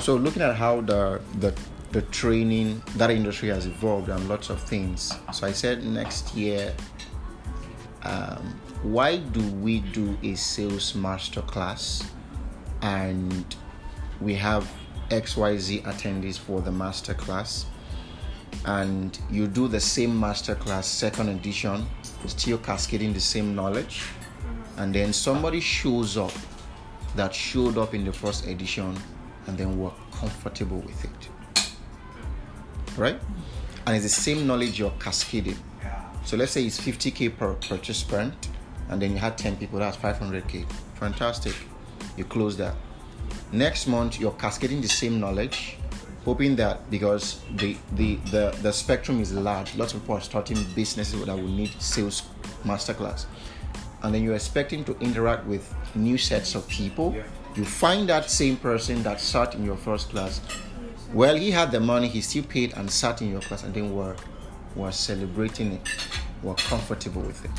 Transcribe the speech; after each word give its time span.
So 0.00 0.16
looking 0.16 0.40
at 0.40 0.56
how 0.56 0.80
the 0.80 1.20
the 1.40 1.54
the 1.92 2.00
training 2.02 2.82
that 2.96 3.10
industry 3.10 3.50
has 3.50 3.66
evolved 3.66 4.08
and 4.08 4.28
lots 4.28 4.48
of 4.48 4.62
things. 4.62 5.12
So 5.32 5.46
I 5.46 5.52
said 5.52 5.84
next 5.84 6.34
year, 6.34 6.72
um, 8.02 8.58
why 8.82 9.18
do 9.18 9.46
we 9.56 9.80
do 9.80 10.16
a 10.22 10.36
sales 10.36 10.94
master 10.94 11.42
class 11.42 12.02
and 12.80 13.44
we 14.22 14.34
have 14.36 14.66
XYZ 15.10 15.82
attendees 15.82 16.38
for 16.38 16.62
the 16.62 16.72
master 16.72 17.12
class 17.12 17.66
and 18.64 19.18
you 19.30 19.46
do 19.46 19.68
the 19.68 19.80
same 19.80 20.18
master 20.18 20.54
class 20.54 20.86
second 20.86 21.28
edition 21.28 21.86
still 22.26 22.58
cascading 22.58 23.12
the 23.12 23.20
same 23.20 23.54
knowledge 23.54 24.04
and 24.78 24.94
then 24.94 25.12
somebody 25.12 25.60
shows 25.60 26.16
up 26.16 26.32
that 27.16 27.34
showed 27.34 27.76
up 27.78 27.94
in 27.94 28.04
the 28.04 28.12
first 28.12 28.46
edition 28.46 28.96
and 29.46 29.56
then 29.56 29.78
we're 29.78 29.92
comfortable 30.12 30.78
with 30.78 31.04
it. 31.04 31.28
Right? 32.96 33.18
And 33.86 33.96
it's 33.96 34.04
the 34.04 34.08
same 34.08 34.46
knowledge 34.46 34.78
you're 34.78 34.92
cascading. 34.98 35.56
So 36.24 36.36
let's 36.36 36.52
say 36.52 36.64
it's 36.64 36.80
50k 36.80 37.36
per 37.36 37.54
participant 37.54 38.48
and 38.90 39.00
then 39.00 39.12
you 39.12 39.18
had 39.18 39.38
10 39.38 39.56
people 39.56 39.78
that's 39.78 39.96
500k 39.96 40.70
fantastic. 40.94 41.54
You 42.16 42.24
close 42.24 42.56
that. 42.58 42.74
Next 43.52 43.86
month 43.86 44.20
you're 44.20 44.32
cascading 44.32 44.80
the 44.80 44.88
same 44.88 45.18
knowledge 45.18 45.76
hoping 46.24 46.54
that 46.56 46.90
because 46.90 47.40
the 47.56 47.76
the 47.92 48.16
the, 48.30 48.56
the 48.62 48.72
spectrum 48.72 49.20
is 49.20 49.32
large 49.32 49.74
lots 49.76 49.94
of 49.94 50.00
people 50.02 50.16
are 50.16 50.20
starting 50.20 50.58
businesses 50.74 51.24
that 51.24 51.34
will 51.34 51.48
need 51.48 51.70
sales 51.80 52.22
masterclass. 52.64 53.26
And 54.02 54.14
then 54.14 54.22
you're 54.22 54.34
expecting 54.34 54.84
to 54.84 54.96
interact 54.98 55.46
with 55.46 55.74
new 55.94 56.18
sets 56.18 56.54
of 56.54 56.66
people 56.68 57.14
you 57.56 57.64
find 57.64 58.08
that 58.08 58.30
same 58.30 58.56
person 58.56 59.02
that 59.02 59.20
sat 59.20 59.54
in 59.54 59.64
your 59.64 59.76
first 59.76 60.10
class. 60.10 60.40
Well 61.12 61.36
he 61.36 61.50
had 61.50 61.72
the 61.72 61.80
money 61.80 62.08
he 62.08 62.20
still 62.20 62.44
paid 62.44 62.72
and 62.74 62.90
sat 62.90 63.20
in 63.22 63.30
your 63.30 63.40
class 63.40 63.64
and 63.64 63.74
then 63.74 63.94
were 63.94 64.16
were 64.76 64.92
celebrating 64.92 65.72
it 65.72 65.88
were 66.42 66.54
comfortable 66.54 67.22
with 67.22 67.44
it. 67.44 67.50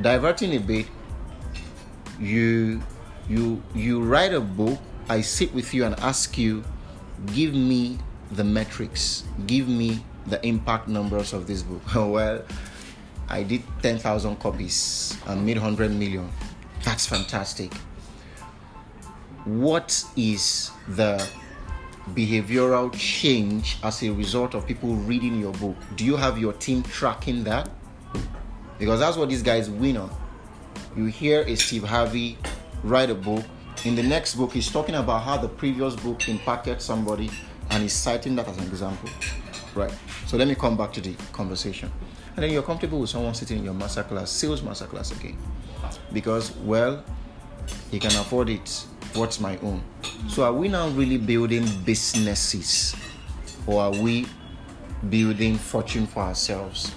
Diverting 0.00 0.54
a 0.54 0.58
bit 0.60 0.86
you 2.20 2.80
you 3.28 3.62
you 3.74 4.02
write 4.02 4.32
a 4.32 4.40
book 4.40 4.78
i 5.08 5.20
sit 5.20 5.52
with 5.52 5.74
you 5.74 5.84
and 5.84 5.98
ask 6.00 6.38
you 6.38 6.64
give 7.34 7.52
me 7.52 7.98
the 8.32 8.44
metrics 8.44 9.24
give 9.46 9.68
me 9.68 10.02
the 10.26 10.44
impact 10.46 10.88
numbers 10.88 11.32
of 11.32 11.46
this 11.46 11.62
book. 11.62 11.82
Well 11.94 12.42
i 13.28 13.42
did 13.42 13.62
10000 13.82 14.36
copies 14.38 15.18
and 15.26 15.44
made 15.44 15.56
100 15.56 15.90
million. 15.90 16.30
That's 16.84 17.06
fantastic 17.06 17.72
what 19.46 20.04
is 20.16 20.70
the 20.88 21.26
behavioral 22.14 22.92
change 22.96 23.78
as 23.82 24.02
a 24.02 24.10
result 24.10 24.54
of 24.54 24.66
people 24.66 24.94
reading 24.94 25.40
your 25.40 25.52
book 25.54 25.74
do 25.96 26.04
you 26.04 26.16
have 26.16 26.38
your 26.38 26.52
team 26.52 26.82
tracking 26.84 27.42
that 27.42 27.68
because 28.78 29.00
that's 29.00 29.16
what 29.16 29.28
these 29.28 29.42
guys 29.42 29.68
win 29.68 29.96
on 29.96 30.10
you 30.96 31.06
hear 31.06 31.40
a 31.48 31.56
steve 31.56 31.82
harvey 31.82 32.38
write 32.86 33.10
a 33.10 33.14
book. 33.14 33.44
In 33.84 33.94
the 33.94 34.02
next 34.02 34.34
book, 34.36 34.52
he's 34.52 34.70
talking 34.70 34.94
about 34.94 35.22
how 35.22 35.36
the 35.36 35.48
previous 35.48 35.94
book 35.96 36.28
impacted 36.28 36.80
somebody 36.80 37.30
and 37.70 37.82
he's 37.82 37.92
citing 37.92 38.36
that 38.36 38.48
as 38.48 38.56
an 38.58 38.64
example. 38.64 39.10
Right. 39.74 39.92
So 40.26 40.36
let 40.36 40.48
me 40.48 40.54
come 40.54 40.76
back 40.76 40.92
to 40.94 41.00
the 41.00 41.14
conversation. 41.32 41.90
And 42.34 42.42
then 42.42 42.50
you're 42.50 42.62
comfortable 42.62 43.00
with 43.00 43.10
someone 43.10 43.34
sitting 43.34 43.58
in 43.58 43.64
your 43.64 43.74
masterclass, 43.74 44.28
sales 44.28 44.60
masterclass 44.60 45.18
again. 45.18 45.36
Because, 46.12 46.54
well, 46.58 47.04
he 47.90 47.98
can 47.98 48.10
afford 48.12 48.48
it. 48.48 48.86
What's 49.16 49.40
my 49.40 49.56
own? 49.58 49.82
So 50.28 50.44
are 50.44 50.52
we 50.52 50.68
now 50.68 50.88
really 50.88 51.16
building 51.16 51.66
businesses 51.86 52.94
or 53.66 53.80
are 53.80 53.90
we 53.90 54.26
building 55.08 55.56
fortune 55.56 56.06
for 56.06 56.20
ourselves? 56.20 56.90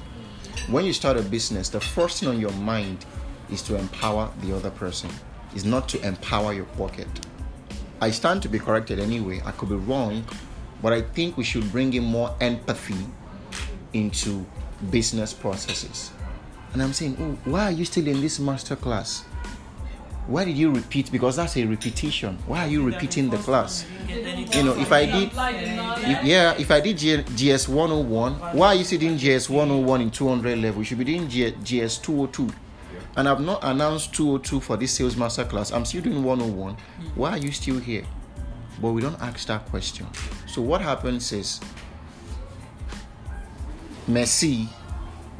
When 0.68 0.84
you 0.84 0.92
start 0.92 1.16
a 1.16 1.22
business, 1.22 1.70
the 1.70 1.80
first 1.80 2.20
thing 2.20 2.28
on 2.28 2.38
your 2.38 2.52
mind 2.52 3.06
is 3.50 3.62
to 3.64 3.78
empower 3.78 4.30
the 4.42 4.54
other 4.54 4.70
person 4.70 5.10
is 5.56 5.64
not 5.64 5.88
to 5.90 6.06
empower 6.06 6.52
your 6.52 6.66
pocket. 6.66 7.08
I 8.02 8.12
stand 8.12 8.42
to 8.42 8.50
be 8.50 8.60
corrected 8.60 9.00
anyway. 9.00 9.42
I 9.46 9.52
could 9.52 9.70
be 9.70 9.76
wrong, 9.76 10.26
but 10.82 10.92
I 10.92 11.02
think 11.02 11.38
we 11.38 11.46
should 11.46 11.72
bring 11.72 11.94
in 11.94 12.04
more 12.04 12.36
empathy 12.42 13.08
into 13.94 14.46
business 14.92 15.34
processes. 15.34 16.12
And 16.74 16.84
I'm 16.84 16.92
saying, 16.92 17.16
oh, 17.20 17.50
why 17.50 17.64
are 17.64 17.72
you 17.72 17.86
still 17.86 18.08
in 18.08 18.20
this 18.20 18.40
master 18.40 18.76
class? 18.76 19.24
Why 20.30 20.46
did 20.46 20.58
you 20.58 20.72
repeat? 20.72 21.12
Because 21.12 21.38
that's 21.38 21.58
a 21.58 21.66
repetition. 21.66 22.38
Why 22.46 22.66
are 22.66 22.68
you 22.68 22.84
repeating 22.84 23.32
the 23.32 23.38
class? 23.38 23.84
You 24.08 24.64
know, 24.64 24.80
if 24.80 24.92
I 24.92 25.06
did, 25.08 25.32
if, 25.34 26.24
yeah, 26.24 26.54
if 26.56 26.70
I 26.70 26.80
did 26.80 26.98
GS 26.98 27.68
101, 27.68 28.34
why 28.56 28.68
are 28.68 28.76
you 28.76 28.84
sitting 28.84 29.18
GS 29.18 29.50
101 29.50 30.02
in 30.02 30.12
200 30.12 30.60
level? 30.60 30.82
You 30.82 30.86
should 30.86 31.00
be 31.00 31.06
doing 31.06 31.28
GS 31.28 31.98
202 31.98 32.50
and 33.16 33.28
I've 33.28 33.42
not 33.42 33.64
announced 33.64 34.14
202 34.14 34.60
for 34.60 34.78
this 34.78 34.94
sales 34.94 35.18
master 35.18 35.44
class. 35.46 35.72
I'm 35.72 35.84
still 35.84 36.04
doing 36.04 36.24
101. 36.24 36.78
Why 37.16 37.32
are 37.32 37.38
you 37.38 37.52
still 37.52 37.80
here? 37.80 38.06
But 38.80 38.92
we 38.92 39.02
don't 39.02 39.20
ask 39.20 39.48
that 39.48 39.66
question. 39.66 40.06
So 40.48 40.62
what 40.62 40.82
happens 40.82 41.32
is 41.32 41.60
Messi 44.08 44.68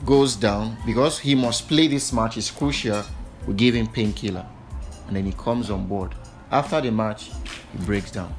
goes 0.04 0.36
down 0.36 0.78
because 0.86 1.20
he 1.20 1.36
must 1.36 1.68
play 1.68 1.88
this 1.88 2.12
match. 2.12 2.38
It's 2.38 2.50
crucial. 2.50 3.04
We 3.48 3.54
give 3.54 3.76
him 3.76 3.88
painkiller, 3.88 4.46
and 5.10 5.18
then 5.18 5.26
he 5.26 5.34
comes 5.34 5.70
on 5.70 5.88
board. 5.88 6.16
After 6.52 6.80
the 6.80 6.92
match, 6.92 7.32
he 7.72 7.86
breaks 7.86 8.12
down. 8.12 8.34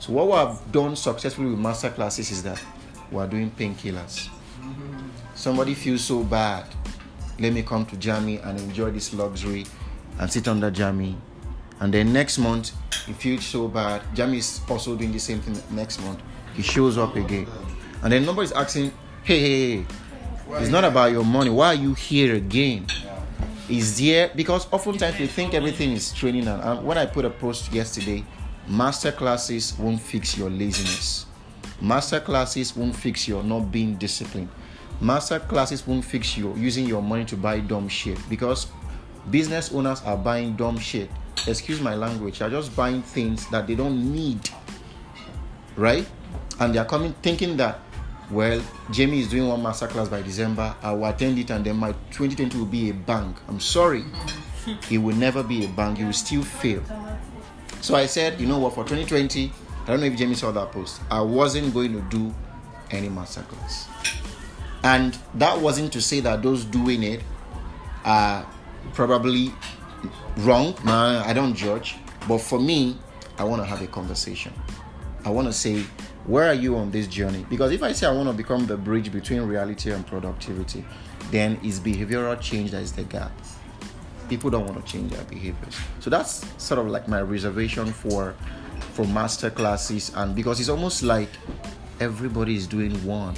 So 0.00 0.12
what 0.12 0.26
we 0.26 0.32
have 0.32 0.72
done 0.72 0.96
successfully 0.96 1.50
with 1.50 1.58
master 1.58 1.90
classes 1.90 2.30
is 2.30 2.42
that 2.42 2.60
we 3.12 3.18
are 3.18 3.28
doing 3.28 3.50
painkillers. 3.52 4.28
Somebody 5.34 5.74
feels 5.74 6.02
so 6.02 6.24
bad 6.24 6.66
let 7.38 7.52
me 7.52 7.62
come 7.62 7.84
to 7.86 7.96
Jammy 7.96 8.38
and 8.38 8.58
enjoy 8.58 8.90
this 8.90 9.12
luxury 9.12 9.66
and 10.18 10.30
sit 10.32 10.48
under 10.48 10.70
Jammy. 10.70 11.16
And 11.80 11.92
then 11.92 12.12
next 12.12 12.38
month, 12.38 12.72
he 13.04 13.12
feels 13.12 13.44
so 13.44 13.68
bad. 13.68 14.02
Jammy 14.14 14.38
is 14.38 14.60
also 14.68 14.96
doing 14.96 15.12
the 15.12 15.18
same 15.18 15.40
thing 15.40 15.60
next 15.76 16.00
month. 16.02 16.20
He 16.54 16.62
shows 16.62 16.96
up 16.96 17.14
again. 17.14 17.46
And 18.02 18.12
then 18.12 18.24
nobody's 18.24 18.52
asking, 18.52 18.92
hey, 19.22 19.38
hey, 19.38 19.76
hey, 19.76 19.86
it's 20.52 20.70
not 20.70 20.84
about 20.84 21.12
your 21.12 21.24
money. 21.24 21.50
Why 21.50 21.68
are 21.68 21.74
you 21.74 21.92
here 21.92 22.34
again? 22.36 22.86
Is 23.68 23.98
there 23.98 24.30
because 24.34 24.66
oftentimes 24.72 25.18
we 25.18 25.26
think 25.26 25.54
everything 25.54 25.92
is 25.92 26.12
training 26.12 26.46
and, 26.46 26.62
and 26.62 26.86
when 26.86 26.98
I 26.98 27.06
put 27.06 27.24
a 27.24 27.30
post 27.30 27.72
yesterday, 27.72 28.24
master 28.68 29.12
classes 29.12 29.76
won't 29.78 30.00
fix 30.00 30.38
your 30.38 30.50
laziness. 30.50 31.26
Master 31.80 32.20
classes 32.20 32.76
won't 32.76 32.94
fix 32.94 33.26
your 33.26 33.42
not 33.42 33.72
being 33.72 33.96
disciplined. 33.96 34.48
Master 35.00 35.40
classes 35.40 35.86
won't 35.86 36.04
fix 36.04 36.36
you 36.36 36.54
using 36.56 36.86
your 36.86 37.02
money 37.02 37.24
to 37.26 37.36
buy 37.36 37.60
dumb 37.60 37.88
shit 37.88 38.18
because 38.30 38.68
business 39.30 39.72
owners 39.72 40.00
are 40.02 40.16
buying 40.16 40.56
dumb 40.56 40.78
shit. 40.78 41.10
Excuse 41.46 41.80
my 41.80 41.94
language 41.94 42.40
are 42.42 42.50
just 42.50 42.74
buying 42.74 43.02
things 43.02 43.48
that 43.50 43.66
they 43.66 43.74
don't 43.74 44.12
need 44.12 44.40
right? 45.76 46.06
And 46.58 46.74
they 46.74 46.78
are 46.78 46.84
coming 46.84 47.14
thinking 47.22 47.56
that 47.58 47.78
well 48.30 48.60
jamie 48.90 49.20
is 49.20 49.28
doing 49.28 49.48
one 49.48 49.62
master 49.62 49.86
class 49.86 50.08
by 50.08 50.22
december. 50.22 50.74
I 50.82 50.92
will 50.92 51.06
attend 51.06 51.38
it 51.38 51.50
and 51.50 51.64
then 51.64 51.76
my 51.76 51.92
2020 52.10 52.58
will 52.58 52.66
be 52.66 52.90
a 52.90 52.94
bang. 52.94 53.34
I'm 53.48 53.60
sorry. 53.60 54.04
It 54.90 54.98
will 54.98 55.14
never 55.14 55.44
be 55.44 55.64
a 55.64 55.68
bang. 55.68 55.94
You 55.94 56.06
will 56.06 56.12
still 56.12 56.42
fail. 56.42 56.82
So 57.80 57.94
i 57.94 58.06
said 58.06 58.40
you 58.40 58.46
know 58.46 58.58
what 58.58 58.74
for 58.74 58.82
2020 58.82 59.52
i 59.84 59.86
don't 59.86 60.00
know 60.00 60.06
if 60.06 60.16
jamie 60.16 60.34
saw 60.34 60.50
that 60.50 60.72
post. 60.72 61.00
I 61.10 61.20
wasn't 61.20 61.72
going 61.72 61.92
to 61.92 62.00
do 62.16 62.34
any 62.90 63.08
master 63.08 63.42
class 63.42 63.88
and 64.86 65.18
that 65.34 65.60
wasn't 65.60 65.92
to 65.94 66.00
say 66.00 66.20
that 66.20 66.42
those 66.42 66.64
doing 66.64 67.02
it 67.02 67.20
are 68.04 68.46
probably 68.94 69.52
wrong. 70.38 70.76
No, 70.84 71.22
I 71.26 71.32
don't 71.32 71.54
judge. 71.54 71.96
But 72.28 72.38
for 72.38 72.60
me, 72.60 72.96
I 73.36 73.42
want 73.42 73.62
to 73.62 73.66
have 73.66 73.82
a 73.82 73.88
conversation. 73.88 74.52
I 75.24 75.30
want 75.30 75.48
to 75.48 75.52
say, 75.52 75.84
where 76.26 76.48
are 76.48 76.54
you 76.54 76.76
on 76.76 76.90
this 76.90 77.06
journey? 77.06 77.46
Because 77.48 77.72
if 77.72 77.82
I 77.82 77.92
say 77.92 78.06
I 78.06 78.12
want 78.12 78.28
to 78.28 78.34
become 78.34 78.66
the 78.66 78.76
bridge 78.76 79.12
between 79.12 79.42
reality 79.42 79.92
and 79.92 80.06
productivity, 80.06 80.84
then 81.30 81.58
it's 81.62 81.78
behavioral 81.78 82.40
change 82.40 82.72
that 82.72 82.82
is 82.82 82.92
the 82.92 83.04
gap. 83.04 83.30
People 84.28 84.50
don't 84.50 84.66
want 84.66 84.84
to 84.84 84.92
change 84.92 85.12
their 85.12 85.24
behaviors. 85.24 85.76
So 86.00 86.10
that's 86.10 86.44
sort 86.62 86.80
of 86.80 86.88
like 86.88 87.06
my 87.06 87.20
reservation 87.22 87.86
for 87.92 88.34
for 88.92 89.06
master 89.06 89.50
classes 89.50 90.10
and 90.14 90.34
because 90.34 90.58
it's 90.58 90.68
almost 90.68 91.02
like 91.02 91.28
everybody 92.00 92.56
is 92.56 92.66
doing 92.66 92.92
one 93.04 93.34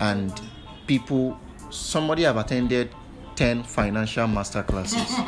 and 0.00 0.40
people 0.86 1.38
somebody 1.70 2.22
have 2.22 2.36
attended 2.36 2.90
10 3.36 3.62
financial 3.62 4.26
master 4.26 4.62
classes 4.62 5.02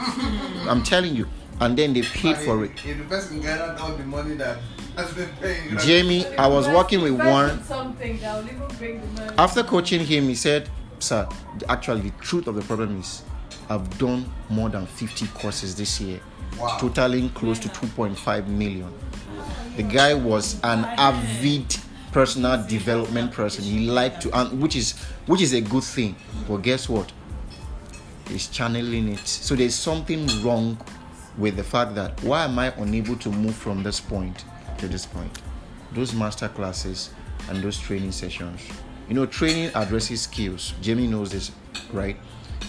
i'm 0.68 0.82
telling 0.82 1.14
you 1.14 1.26
and 1.60 1.76
then 1.76 1.92
they 1.92 2.02
paid 2.02 2.36
for 2.36 2.64
it 2.64 2.72
if 2.84 2.98
the 2.98 3.04
person 3.04 3.40
gathered 3.40 3.78
all 3.80 3.92
the 3.92 4.04
money 4.04 4.34
that 4.34 4.56
has 4.56 4.58
been 4.58 4.64
paying 4.64 4.75
jamie 5.78 6.26
i 6.38 6.46
was 6.46 6.66
working 6.68 7.00
with 7.02 7.12
one 7.12 7.62
something 7.64 8.18
that 8.18 8.36
will 8.36 8.50
even 8.50 8.76
bring 8.78 9.00
the 9.00 9.20
money 9.20 9.34
after 9.38 9.62
coaching 9.62 10.04
him 10.04 10.24
he 10.24 10.34
said 10.34 10.68
sir 10.98 11.28
actually 11.68 12.00
the 12.00 12.10
truth 12.22 12.46
of 12.46 12.54
the 12.54 12.62
problem 12.62 12.98
is 13.00 13.22
i've 13.68 13.98
done 13.98 14.24
more 14.48 14.68
than 14.68 14.86
50 14.86 15.26
courses 15.28 15.74
this 15.76 16.00
year 16.00 16.20
Wow. 16.58 16.78
totaling 16.80 17.28
close 17.30 17.58
to 17.58 17.68
2.5 17.68 18.46
million 18.46 18.90
The 19.76 19.82
guy 19.82 20.14
was 20.14 20.58
an 20.62 20.86
avid 20.96 21.76
personal 22.12 22.64
development 22.66 23.30
person. 23.32 23.62
He 23.62 23.90
liked 23.90 24.22
to, 24.22 24.34
and 24.38 24.62
which 24.62 24.74
is 24.74 24.94
which 25.26 25.42
is 25.42 25.52
a 25.52 25.60
good 25.60 25.84
thing. 25.84 26.16
But 26.48 26.58
guess 26.62 26.88
what? 26.88 27.12
He's 28.28 28.46
channeling 28.48 29.12
it. 29.12 29.26
So 29.26 29.54
there's 29.54 29.74
something 29.74 30.26
wrong 30.42 30.78
with 31.36 31.56
the 31.56 31.64
fact 31.64 31.94
that 31.96 32.22
why 32.22 32.44
am 32.44 32.58
I 32.58 32.72
unable 32.78 33.16
to 33.16 33.30
move 33.30 33.54
from 33.54 33.82
this 33.82 34.00
point 34.00 34.46
to 34.78 34.88
this 34.88 35.06
point? 35.06 35.30
Those 35.92 36.14
master 36.14 36.48
classes 36.48 37.10
and 37.48 37.62
those 37.62 37.78
training 37.78 38.12
sessions. 38.12 38.60
You 39.08 39.14
know, 39.14 39.26
training 39.26 39.70
addresses 39.74 40.22
skills. 40.22 40.74
Jamie 40.80 41.06
knows 41.06 41.30
this, 41.30 41.52
right? 41.92 42.16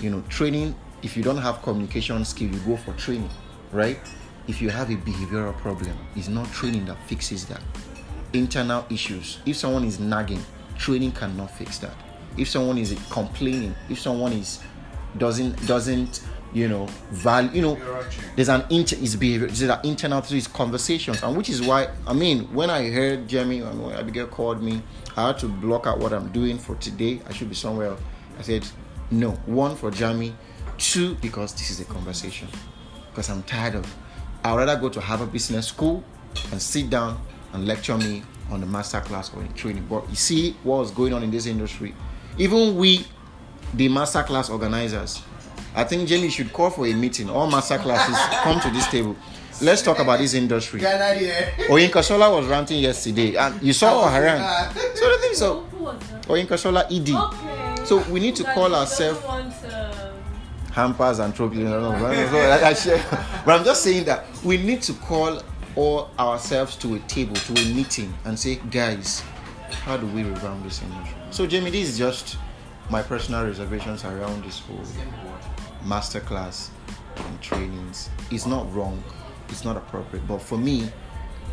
You 0.02 0.10
know, 0.10 0.22
training. 0.30 0.76
If 1.04 1.16
you 1.16 1.24
don't 1.24 1.38
have 1.38 1.62
communication 1.62 2.24
skill, 2.26 2.50
you 2.50 2.60
go 2.60 2.78
for 2.78 2.94
training, 2.94 3.30
right? 3.72 4.00
If 4.48 4.62
you 4.62 4.70
have 4.70 4.90
a 4.90 4.96
behavioral 4.96 5.56
problem, 5.58 5.98
it's 6.16 6.28
not 6.28 6.52
training 6.52 6.86
that 6.86 6.98
fixes 7.08 7.46
that 7.46 7.62
internal 8.34 8.86
issues. 8.90 9.40
If 9.46 9.58
someone 9.58 9.84
is 9.84 10.00
nagging, 10.00 10.44
training 10.78 11.12
cannot 11.14 11.52
fix 11.52 11.78
that. 11.80 11.96
If 12.38 12.50
someone 12.50 12.78
is 12.78 12.98
complaining, 13.10 13.76
if 13.90 14.00
someone 14.00 14.34
is 14.34 14.62
doesn't 15.18 15.66
doesn't 15.66 16.22
you 16.54 16.68
know 16.68 16.86
value 17.12 17.50
you 17.52 17.62
know 17.62 17.78
there's 18.36 18.50
an 18.50 18.64
inter 18.70 18.96
is 18.98 19.16
behavior 19.16 19.48
there's 19.48 19.62
an 19.64 19.80
internal 19.84 20.22
through 20.22 20.36
his 20.36 20.48
conversations 20.48 21.22
and 21.22 21.36
which 21.36 21.50
is 21.50 21.62
why 21.62 21.88
i 22.06 22.14
mean 22.14 22.44
when 22.54 22.70
i 22.70 22.90
heard 22.90 23.28
Jeremy 23.28 23.60
and 23.60 23.84
when 23.84 23.96
abigail 23.96 24.28
called 24.28 24.62
me 24.62 24.82
i 25.16 25.28
had 25.28 25.38
to 25.40 25.48
block 25.48 25.88
out 25.88 26.00
what 26.00 26.14
i'm 26.14 26.30
doing 26.32 26.58
for 26.58 26.76
today 26.76 27.20
i 27.28 27.34
should 27.34 27.50
be 27.50 27.56
somewhere 27.56 27.88
else 27.88 28.02
i 28.40 28.42
said 28.42 28.66
no 29.10 29.32
one 29.46 29.74
for 29.76 29.90
Jeremy, 29.90 30.36
two 30.78 31.16
because 31.16 31.54
this 31.54 31.70
is 31.70 31.80
a 31.80 31.86
conversation 31.86 32.48
because 33.10 33.30
i'm 33.30 33.44
tired 33.44 33.76
of 33.76 33.96
i'd 34.44 34.56
rather 34.56 34.76
go 34.76 34.90
to 34.90 35.02
harvard 35.02 35.32
business 35.32 35.68
school 35.68 36.04
and 36.52 36.62
sit 36.62 36.90
down 36.90 37.20
and 37.54 37.68
lecture 37.68 37.98
me 37.98 38.24
on 38.50 38.62
the 38.62 38.66
master 38.66 39.02
class 39.02 39.34
or 39.34 39.42
in 39.42 39.54
training. 39.54 39.86
But 39.90 40.10
you 40.10 40.16
see 40.16 40.56
what 40.64 40.80
was 40.80 40.92
going 40.92 41.14
on 41.14 41.24
in 41.24 41.32
this 41.32 41.46
industry. 41.46 41.94
Even 42.38 42.76
we, 42.76 43.06
the 43.74 43.90
master 43.90 44.24
class 44.24 44.50
organizers, 44.50 45.22
I 45.78 45.84
think 45.84 46.10
Jamie 46.10 46.32
should 46.32 46.52
call 46.52 46.72
for 46.72 46.88
a 46.88 46.94
meeting. 46.94 47.30
All 47.30 47.46
master 47.48 47.78
classes 47.78 48.18
come 48.42 48.60
to 48.62 48.70
this 48.72 48.88
table. 48.88 49.16
Let's 49.62 49.84
talk 49.84 50.00
about 50.00 50.18
this 50.18 50.34
industry. 50.34 50.82
Oyinka 50.82 52.32
was 52.32 52.48
ranting 52.48 52.80
yesterday, 52.80 53.36
and 53.36 53.62
you 53.62 53.74
saw 53.74 54.10
her 54.10 54.22
rant. 54.24 54.76
So 54.96 55.12
the 55.12 55.18
thing 55.20 55.34
so, 55.36 55.68
Oyinka 56.24 56.58
Sola 56.58 56.88
ED. 56.92 57.10
Okay. 57.10 57.86
So 57.86 58.00
we 58.12 58.20
need 58.20 58.36
to 58.38 58.44
That 58.44 58.56
call 58.56 58.74
ourselves 58.74 59.22
doesn't 59.22 59.72
want, 59.72 60.08
um, 60.08 60.14
hampers 60.72 61.20
and 61.20 61.36
trophies. 61.36 61.70
But 61.70 63.60
I'm 63.60 63.64
just 63.64 63.84
saying 63.84 64.06
that 64.06 64.26
we 64.44 64.58
need 64.58 64.82
to 64.82 64.94
call 64.94 65.44
all 65.76 66.10
ourselves 66.18 66.76
to 66.78 66.96
a 66.96 67.00
table, 67.02 67.36
to 67.36 67.52
a 67.54 67.66
meeting, 67.76 68.12
and 68.26 68.38
say, 68.38 68.56
guys, 68.72 69.22
how 69.86 69.96
do 69.96 70.08
we 70.08 70.24
revamp 70.24 70.64
this 70.64 70.82
industry? 70.82 71.16
So, 71.30 71.46
Jamie, 71.46 71.70
this 71.70 71.90
is 71.90 71.98
just 72.00 72.38
my 72.90 73.04
personal 73.04 73.46
reservations 73.46 74.04
around 74.06 74.44
this 74.44 74.60
whole 74.62 74.82
masterclass 75.84 76.70
and 77.16 77.42
trainings. 77.42 78.10
It's 78.32 78.46
not 78.46 78.72
wrong, 78.74 79.04
it's 79.50 79.64
not 79.66 79.78
appropriate, 79.78 80.28
but 80.28 80.42
for 80.42 80.58
me, 80.58 80.90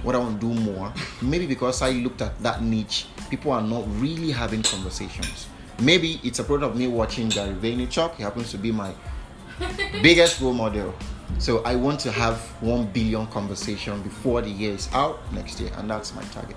what 0.02 0.14
I 0.14 0.18
want 0.18 0.40
to 0.40 0.52
do 0.52 0.60
more, 0.60 0.92
maybe 1.22 1.46
because 1.46 1.80
I 1.80 1.90
looked 1.90 2.20
at 2.20 2.38
that 2.42 2.62
niche, 2.62 3.06
people 3.30 3.52
are 3.52 3.62
not 3.62 3.84
really 4.00 4.30
having 4.30 4.62
conversations. 4.62 5.46
Maybe 5.80 6.20
it's 6.22 6.38
a 6.38 6.44
product 6.44 6.72
of 6.72 6.78
me 6.78 6.86
watching 6.86 7.28
Gary 7.30 7.54
Vaynerchuk. 7.54 8.16
He 8.16 8.22
happens 8.22 8.50
to 8.52 8.58
be 8.58 8.70
my 8.70 8.94
biggest 10.02 10.40
role 10.40 10.52
model. 10.52 10.94
So 11.38 11.62
I 11.64 11.74
want 11.74 11.98
to 12.00 12.12
have 12.12 12.38
one 12.60 12.86
billion 12.86 13.26
conversation 13.28 14.00
before 14.02 14.42
the 14.42 14.50
year 14.50 14.72
is 14.74 14.88
out 14.92 15.20
next 15.32 15.58
year, 15.58 15.70
and 15.76 15.90
that's 15.90 16.14
my 16.14 16.22
target. 16.24 16.56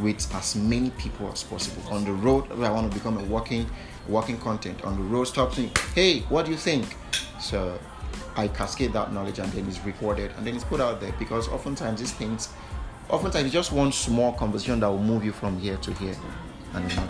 With 0.00 0.34
as 0.34 0.56
many 0.56 0.90
people 0.90 1.30
as 1.32 1.42
possible 1.42 1.82
on 1.90 2.04
the 2.04 2.12
road, 2.12 2.50
I 2.52 2.70
want 2.70 2.90
to 2.90 2.98
become 2.98 3.16
a 3.16 3.24
walking, 3.24 3.70
walking 4.08 4.38
content 4.38 4.84
on 4.84 4.96
the 4.96 5.02
road. 5.02 5.24
Stop 5.24 5.54
saying, 5.54 5.70
"Hey, 5.94 6.20
what 6.28 6.44
do 6.46 6.50
you 6.50 6.56
think?" 6.56 6.96
So 7.40 7.78
I 8.36 8.48
cascade 8.48 8.92
that 8.92 9.12
knowledge, 9.12 9.38
and 9.38 9.50
then 9.52 9.68
it's 9.68 9.84
recorded, 9.84 10.32
and 10.36 10.46
then 10.46 10.54
it's 10.54 10.64
put 10.64 10.80
out 10.80 11.00
there. 11.00 11.14
Because 11.18 11.48
oftentimes 11.48 12.00
these 12.00 12.12
things, 12.12 12.48
oftentimes 13.08 13.44
you 13.44 13.50
just 13.50 13.72
one 13.72 13.92
small 13.92 14.32
conversation 14.32 14.80
that 14.80 14.88
will 14.88 14.98
move 15.02 15.24
you 15.24 15.32
from 15.32 15.58
here 15.58 15.76
to 15.76 15.92
here, 15.94 16.16
and 16.74 16.96
not. 16.96 17.08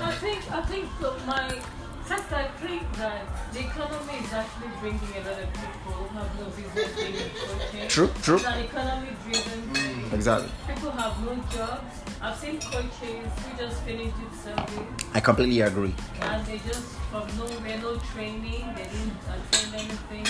I 0.00 0.12
think 0.12 0.50
I 0.50 0.62
think 0.62 0.86
my 1.26 1.60
first 2.08 2.32
I 2.32 2.48
think 2.64 2.82
that 2.96 3.22
the 3.52 3.60
economy 3.60 4.16
is 4.24 4.32
actually 4.32 4.72
bringing 4.80 5.12
a 5.20 5.22
lot 5.28 5.38
of 5.44 5.50
people 5.52 5.92
who 5.92 6.06
have 6.16 6.30
no 6.40 6.46
business 6.56 6.96
being 6.96 7.14
in 7.14 7.30
coaching. 7.36 7.88
True, 7.88 8.10
true. 8.22 8.36
It's 8.36 8.46
an 8.46 8.64
economy 8.64 9.12
driven 9.24 9.60
thing. 9.74 10.12
Exactly. 10.12 10.48
People 10.66 10.90
have 10.92 11.14
no 11.22 11.34
jobs. 11.52 11.92
I've 12.22 12.36
seen 12.36 12.60
coaches 12.60 13.28
who 13.40 13.48
just 13.58 13.82
finished 13.82 14.16
with 14.16 14.34
survey 14.42 14.86
I 15.12 15.20
completely 15.20 15.60
agree. 15.60 15.94
and 16.22 16.46
they 16.46 16.58
just 16.66 16.96
from 17.10 17.28
nowhere, 17.36 17.78
no 17.78 17.96
training, 18.12 18.64
they 18.76 18.88
didn't 18.88 19.20
attend 19.28 19.74
anything. 19.74 20.26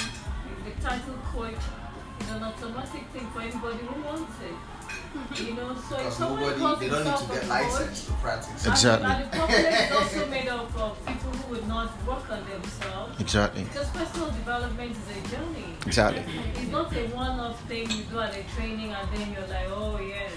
The 0.66 0.72
title 0.82 1.18
coach 1.32 1.62
is 2.20 2.28
an 2.30 2.42
automatic 2.42 3.04
thing 3.12 3.26
for 3.30 3.40
anybody 3.40 3.78
who 3.86 4.02
wants 4.02 4.34
it. 4.42 4.58
You 5.36 5.54
know, 5.54 5.74
so 5.74 5.96
if 5.96 6.02
Because 6.02 6.16
someone 6.16 6.58
nobody, 6.58 6.88
they 6.88 6.94
don't 6.94 7.04
need 7.04 7.16
to 7.16 7.32
get 7.32 7.40
coach, 7.42 7.48
licensed 7.48 8.06
to 8.06 8.12
practice. 8.14 8.66
Exactly. 8.66 9.06
and, 9.06 9.22
and 9.22 9.32
the 9.32 9.36
populace 9.38 9.80
is 9.80 9.92
also 9.92 10.26
made 10.28 10.48
up 10.48 10.76
of 10.76 11.06
people 11.06 11.30
who 11.30 11.54
would 11.54 11.68
not 11.68 12.06
work 12.06 12.30
on 12.30 12.48
themselves. 12.48 13.20
Exactly. 13.20 13.64
Because 13.64 13.88
personal 13.90 14.30
development 14.30 14.92
is 14.92 15.16
a 15.16 15.36
journey. 15.36 15.74
Exactly. 15.86 16.24
It's 16.54 16.70
not 16.70 16.94
a 16.94 17.06
one-off 17.08 17.60
thing 17.68 17.90
you 17.90 18.02
do 18.04 18.20
at 18.20 18.36
a 18.36 18.42
training 18.54 18.92
and 18.92 19.08
then 19.12 19.32
you're 19.32 19.46
like, 19.46 19.68
oh 19.70 19.98
yes, 20.00 20.32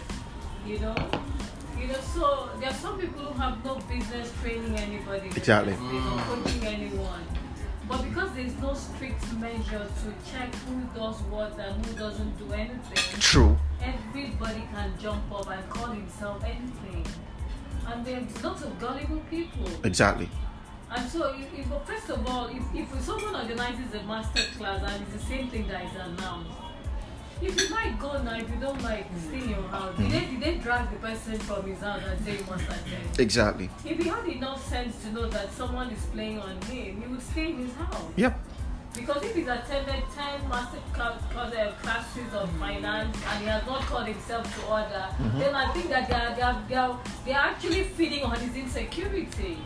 you 0.65 0.79
know. 0.79 0.95
You 1.79 1.87
know, 1.87 1.99
so 2.13 2.49
there 2.59 2.69
are 2.69 2.73
some 2.73 2.99
people 2.99 3.23
who 3.23 3.39
have 3.41 3.65
no 3.65 3.75
business 3.89 4.31
training 4.41 4.77
anybody. 4.77 5.27
Exactly. 5.29 5.73
Or 5.73 5.77
mm. 5.77 6.43
coaching 6.43 6.67
anyone. 6.67 7.25
But 7.87 8.03
because 8.03 8.31
there's 8.35 8.55
no 8.59 8.73
strict 8.73 9.33
measure 9.33 9.85
to 9.85 10.31
check 10.31 10.53
who 10.55 10.81
does 10.97 11.19
what 11.23 11.59
and 11.59 11.85
who 11.85 11.93
doesn't 11.93 12.37
do 12.37 12.53
anything, 12.53 13.19
True. 13.19 13.57
Everybody 13.81 14.63
can 14.73 14.93
jump 14.99 15.23
up 15.31 15.49
and 15.49 15.69
call 15.69 15.91
himself 15.91 16.43
anything. 16.43 17.05
And 17.87 18.05
there's 18.05 18.43
lots 18.43 18.61
of 18.63 18.79
gullible 18.79 19.21
people. 19.29 19.67
Exactly. 19.83 20.29
And 20.91 21.09
so, 21.09 21.33
if, 21.33 21.47
if, 21.57 21.67
first 21.85 22.09
of 22.09 22.27
all, 22.27 22.47
if, 22.47 22.63
if 22.75 23.01
someone 23.01 23.35
organizes 23.35 23.93
a 23.93 24.03
master 24.03 24.43
class 24.57 24.83
and 24.83 25.03
it's 25.03 25.13
the 25.13 25.19
same 25.19 25.47
thing 25.49 25.67
that 25.67 25.85
is 25.85 25.95
announced, 25.95 26.51
if 27.41 27.59
you 27.59 27.69
like, 27.69 27.99
go 27.99 28.21
now. 28.21 28.37
If 28.37 28.49
you 28.49 28.57
don't 28.57 28.81
like, 28.83 29.07
stay 29.19 29.39
in 29.39 29.49
your 29.49 29.63
house. 29.69 29.97
Did, 29.97 30.05
mm-hmm. 30.05 30.11
they, 30.11 30.25
did 30.25 30.41
they 30.41 30.63
drag 30.63 30.91
the 30.91 30.97
person 30.97 31.39
from 31.39 31.65
his 31.65 31.79
house 31.79 32.01
and 32.07 32.23
say 32.23 32.37
you 32.37 32.45
must 32.45 32.65
attend? 32.65 33.19
Exactly. 33.19 33.69
If 33.83 33.97
he 33.97 34.09
had 34.09 34.27
enough 34.27 34.67
sense 34.67 35.01
to 35.03 35.11
know 35.11 35.27
that 35.27 35.51
someone 35.51 35.89
is 35.89 36.05
playing 36.07 36.39
on 36.39 36.61
him, 36.63 37.01
he 37.01 37.07
would 37.07 37.21
stay 37.21 37.47
in 37.49 37.65
his 37.65 37.73
house. 37.73 38.11
Yep. 38.15 38.39
Because 38.93 39.23
if 39.23 39.35
he's 39.35 39.47
attended 39.47 40.03
10 40.13 40.49
master 40.49 40.77
cla- 40.93 41.17
cla- 41.31 41.43
uh, 41.43 41.71
classes 41.81 42.33
of 42.33 42.49
finance 42.57 43.17
and 43.29 43.39
he 43.43 43.45
has 43.47 43.65
not 43.65 43.81
called 43.81 44.05
himself 44.07 44.43
to 44.55 44.67
order, 44.67 45.05
then 45.37 45.55
I 45.55 45.71
think 45.71 45.89
that 45.89 46.09
they 46.09 46.15
are, 46.15 46.35
they, 46.35 46.41
are, 46.41 46.63
they, 46.67 46.75
are, 46.75 46.99
they 47.25 47.33
are 47.33 47.45
actually 47.47 47.83
feeding 47.83 48.23
on 48.23 48.35
his 48.39 48.55
insecurity. 48.55 49.57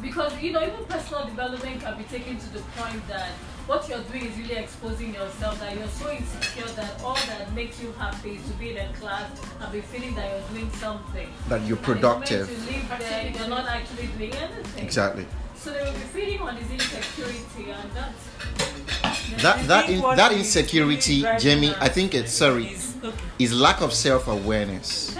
Because, 0.00 0.40
you 0.40 0.52
know, 0.52 0.62
even 0.62 0.84
personal 0.86 1.24
development 1.26 1.80
can 1.80 1.98
be 1.98 2.04
taken 2.04 2.38
to 2.38 2.52
the 2.52 2.60
point 2.76 3.06
that 3.08 3.30
what 3.66 3.88
you're 3.88 4.00
doing 4.00 4.26
is 4.26 4.36
really 4.38 4.56
exposing 4.56 5.14
yourself, 5.14 5.58
that 5.60 5.76
you're 5.76 5.86
so 5.88 6.10
insecure 6.10 6.66
that 6.76 7.02
all 7.02 7.14
that 7.26 7.52
makes 7.54 7.80
you 7.80 7.92
happy 7.92 8.32
is 8.36 8.42
to 8.46 8.52
be 8.54 8.70
in 8.72 8.76
a 8.78 8.92
class 8.94 9.30
and 9.60 9.72
be 9.72 9.80
feeling 9.80 10.14
that 10.14 10.30
you're 10.30 10.48
doing 10.60 10.70
something. 10.74 11.28
That 11.48 11.62
you're 11.62 11.76
And 11.78 11.86
productive. 11.86 12.50
you 12.50 12.72
leave 12.72 12.88
there, 12.98 13.32
you're 13.36 13.48
not 13.48 13.66
actually 13.66 14.08
doing 14.18 14.32
anything. 14.34 14.84
Exactly. 14.84 15.26
So 15.56 15.70
they 15.72 15.82
will 15.82 15.92
be 15.92 15.98
feeding 15.98 16.40
on 16.40 16.56
his 16.56 16.70
insecurity, 16.70 17.70
and 17.70 17.90
that's 17.94 19.42
That 19.42 19.66
that 19.68 19.86
think 19.86 19.96
in, 19.98 20.02
what 20.02 20.16
that 20.16 20.32
is 20.32 20.38
insecurity, 20.40 21.22
really 21.22 21.38
Jamie, 21.38 21.74
I 21.80 21.88
think 21.88 22.14
it's 22.14 22.32
sorry, 22.32 22.66
is- 22.68 22.94
okay. 23.02 23.16
is 23.38 23.52
lack 23.52 23.80
of 23.80 23.92
self 23.92 24.28
awareness. 24.28 25.16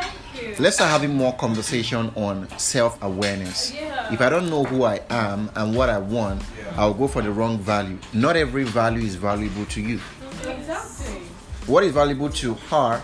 Let's 0.58 0.76
start 0.76 0.90
having 0.90 1.14
more 1.16 1.32
conversation 1.34 2.12
on 2.16 2.48
self 2.58 3.02
awareness. 3.02 3.72
Yeah. 3.72 4.12
If 4.12 4.20
I 4.20 4.28
don't 4.28 4.50
know 4.50 4.64
who 4.64 4.84
I 4.84 5.00
am 5.08 5.50
and 5.56 5.74
what 5.74 5.88
I 5.88 5.98
want, 5.98 6.42
Yeah. 6.58 6.74
I'll 6.76 6.92
go 6.94 7.08
for 7.08 7.22
the 7.22 7.30
wrong 7.30 7.58
value. 7.58 7.98
Not 8.12 8.36
every 8.36 8.64
value 8.64 9.02
is 9.04 9.14
valuable 9.14 9.64
to 9.66 9.80
you. 9.80 10.00
exactly. 10.46 11.22
What 11.66 11.82
is 11.84 11.92
valuable 11.92 12.28
to 12.28 12.54
her, 12.70 13.02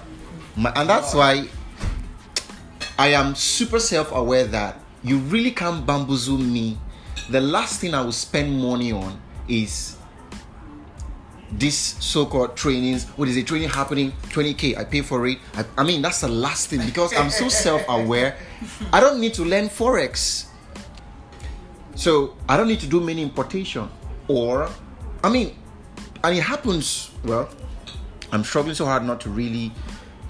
my, 0.56 0.70
and 0.76 0.86
that's 0.88 1.14
why 1.14 1.48
I 2.98 3.08
am 3.14 3.34
super 3.34 3.80
self 3.80 4.12
aware 4.12 4.44
that 4.48 4.78
you 5.02 5.16
really 5.18 5.50
can't 5.52 5.86
bamboozle 5.86 6.36
me. 6.36 6.76
The 7.30 7.40
last 7.40 7.80
thing 7.80 7.94
I 7.94 8.02
will 8.02 8.12
spend 8.12 8.60
money 8.60 8.90
on 8.90 9.20
is 9.46 9.96
this 11.52 11.76
so-called 12.00 12.56
trainings. 12.56 13.06
What 13.10 13.28
is 13.28 13.36
a 13.36 13.42
training 13.42 13.68
happening? 13.68 14.12
20k. 14.30 14.76
I 14.76 14.84
pay 14.84 15.02
for 15.02 15.26
it. 15.26 15.38
I, 15.54 15.64
I 15.78 15.84
mean, 15.84 16.02
that's 16.02 16.20
the 16.20 16.28
last 16.28 16.68
thing 16.68 16.84
because 16.84 17.14
I'm 17.16 17.30
so 17.30 17.48
self-aware. 17.48 18.36
I 18.92 19.00
don't 19.00 19.20
need 19.20 19.34
to 19.34 19.44
learn 19.44 19.68
forex. 19.68 20.46
So 21.94 22.36
I 22.48 22.56
don't 22.56 22.68
need 22.68 22.80
to 22.80 22.86
do 22.86 23.00
many 23.00 23.22
importation. 23.22 23.88
Or, 24.26 24.68
I 25.22 25.28
mean, 25.28 25.56
and 26.22 26.36
it 26.36 26.42
happens. 26.42 27.10
Well, 27.24 27.48
I'm 28.32 28.44
struggling 28.44 28.74
so 28.74 28.86
hard 28.86 29.04
not 29.04 29.20
to 29.22 29.30
really 29.30 29.72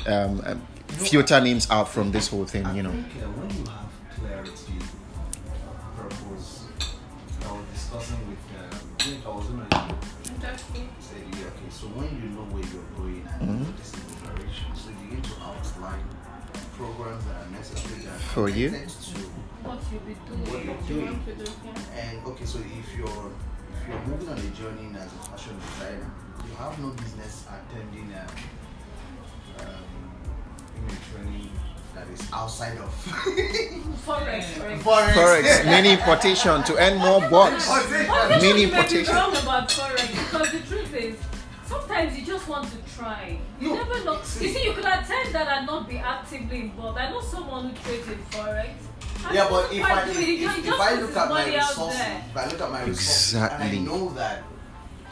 um, 0.06 0.42
um, 0.44 0.66
filter 0.88 1.40
names 1.40 1.70
out 1.70 1.88
from 1.88 2.12
this 2.12 2.28
whole 2.28 2.44
thing. 2.44 2.66
You 2.74 2.82
know. 2.82 3.04
For 18.34 18.48
you? 18.48 18.70
connect 18.70 18.90
to 19.14 19.20
What 19.66 19.80
you 19.92 19.98
be 20.00 20.14
doing? 20.26 20.46
what 20.48 20.64
you're 20.64 21.04
doing. 21.04 21.20
And 21.98 22.26
okay, 22.26 22.44
so 22.44 22.58
if 22.60 22.96
you're 22.96 23.30
if 23.74 23.88
you're 23.88 24.02
moving 24.06 24.28
on 24.28 24.38
a 24.38 24.50
journey 24.54 24.88
as 24.96 25.06
a 25.06 25.30
fashion 25.30 25.56
designer, 25.58 26.10
you 26.46 26.54
have 26.56 26.78
no 26.78 26.88
business 26.90 27.44
attending 27.50 28.12
a 28.12 28.26
um, 29.62 29.84
training 31.12 31.50
that 31.94 32.06
is 32.08 32.22
outside 32.32 32.78
of 32.78 32.90
Forex, 34.06 34.62
right? 34.62 34.78
forex. 34.78 35.12
Forex, 35.12 35.64
mini 35.66 35.92
importation 35.92 36.62
to 36.62 36.76
earn 36.78 36.98
more 36.98 37.20
bucks. 37.28 37.68
One 37.68 37.88
Mini 38.40 38.46
you 38.46 38.52
may 38.52 38.52
be 38.54 38.62
importation. 38.64 39.14
wrong 39.14 39.36
about 39.36 39.68
forex 39.68 40.08
because 40.08 40.52
the 40.52 40.60
truth 40.68 40.94
is, 40.94 41.16
sometimes 41.66 42.16
you 42.18 42.24
just 42.24 42.46
want 42.48 42.70
to 42.70 42.76
try. 43.00 43.38
You 43.60 43.68
No, 43.70 43.74
never 43.76 44.04
know. 44.04 44.22
see- 44.22 44.46
You 44.48 44.54
see, 44.54 44.64
you 44.64 44.72
could 44.72 44.84
attend 44.84 45.34
that 45.34 45.48
and 45.48 45.66
not 45.66 45.88
be 45.88 45.98
actively 45.98 46.60
involved. 46.60 46.98
I 46.98 47.10
know 47.10 47.20
someone 47.20 47.70
who 47.70 47.72
trades 47.82 48.08
in 48.08 48.18
forex. 48.30 48.70
and 49.26 49.34
Yeah, 49.34 49.48
but 49.48 49.72
if 49.72 49.80
quite 49.80 49.98
I 49.98 50.12
do 50.12 50.20
if, 50.20 50.58
if, 50.58 50.66
if 50.66 50.80
I 50.80 50.94
look 51.00 51.16
at 51.16 51.28
my 51.28 51.44
resources, 51.46 52.00
if 52.30 52.36
I 52.36 52.46
look 52.50 52.60
at 52.60 52.70
my 52.70 52.82
resources, 52.84 53.34
and 53.34 53.62
I 53.62 53.74
know 53.78 54.08
that 54.10 54.42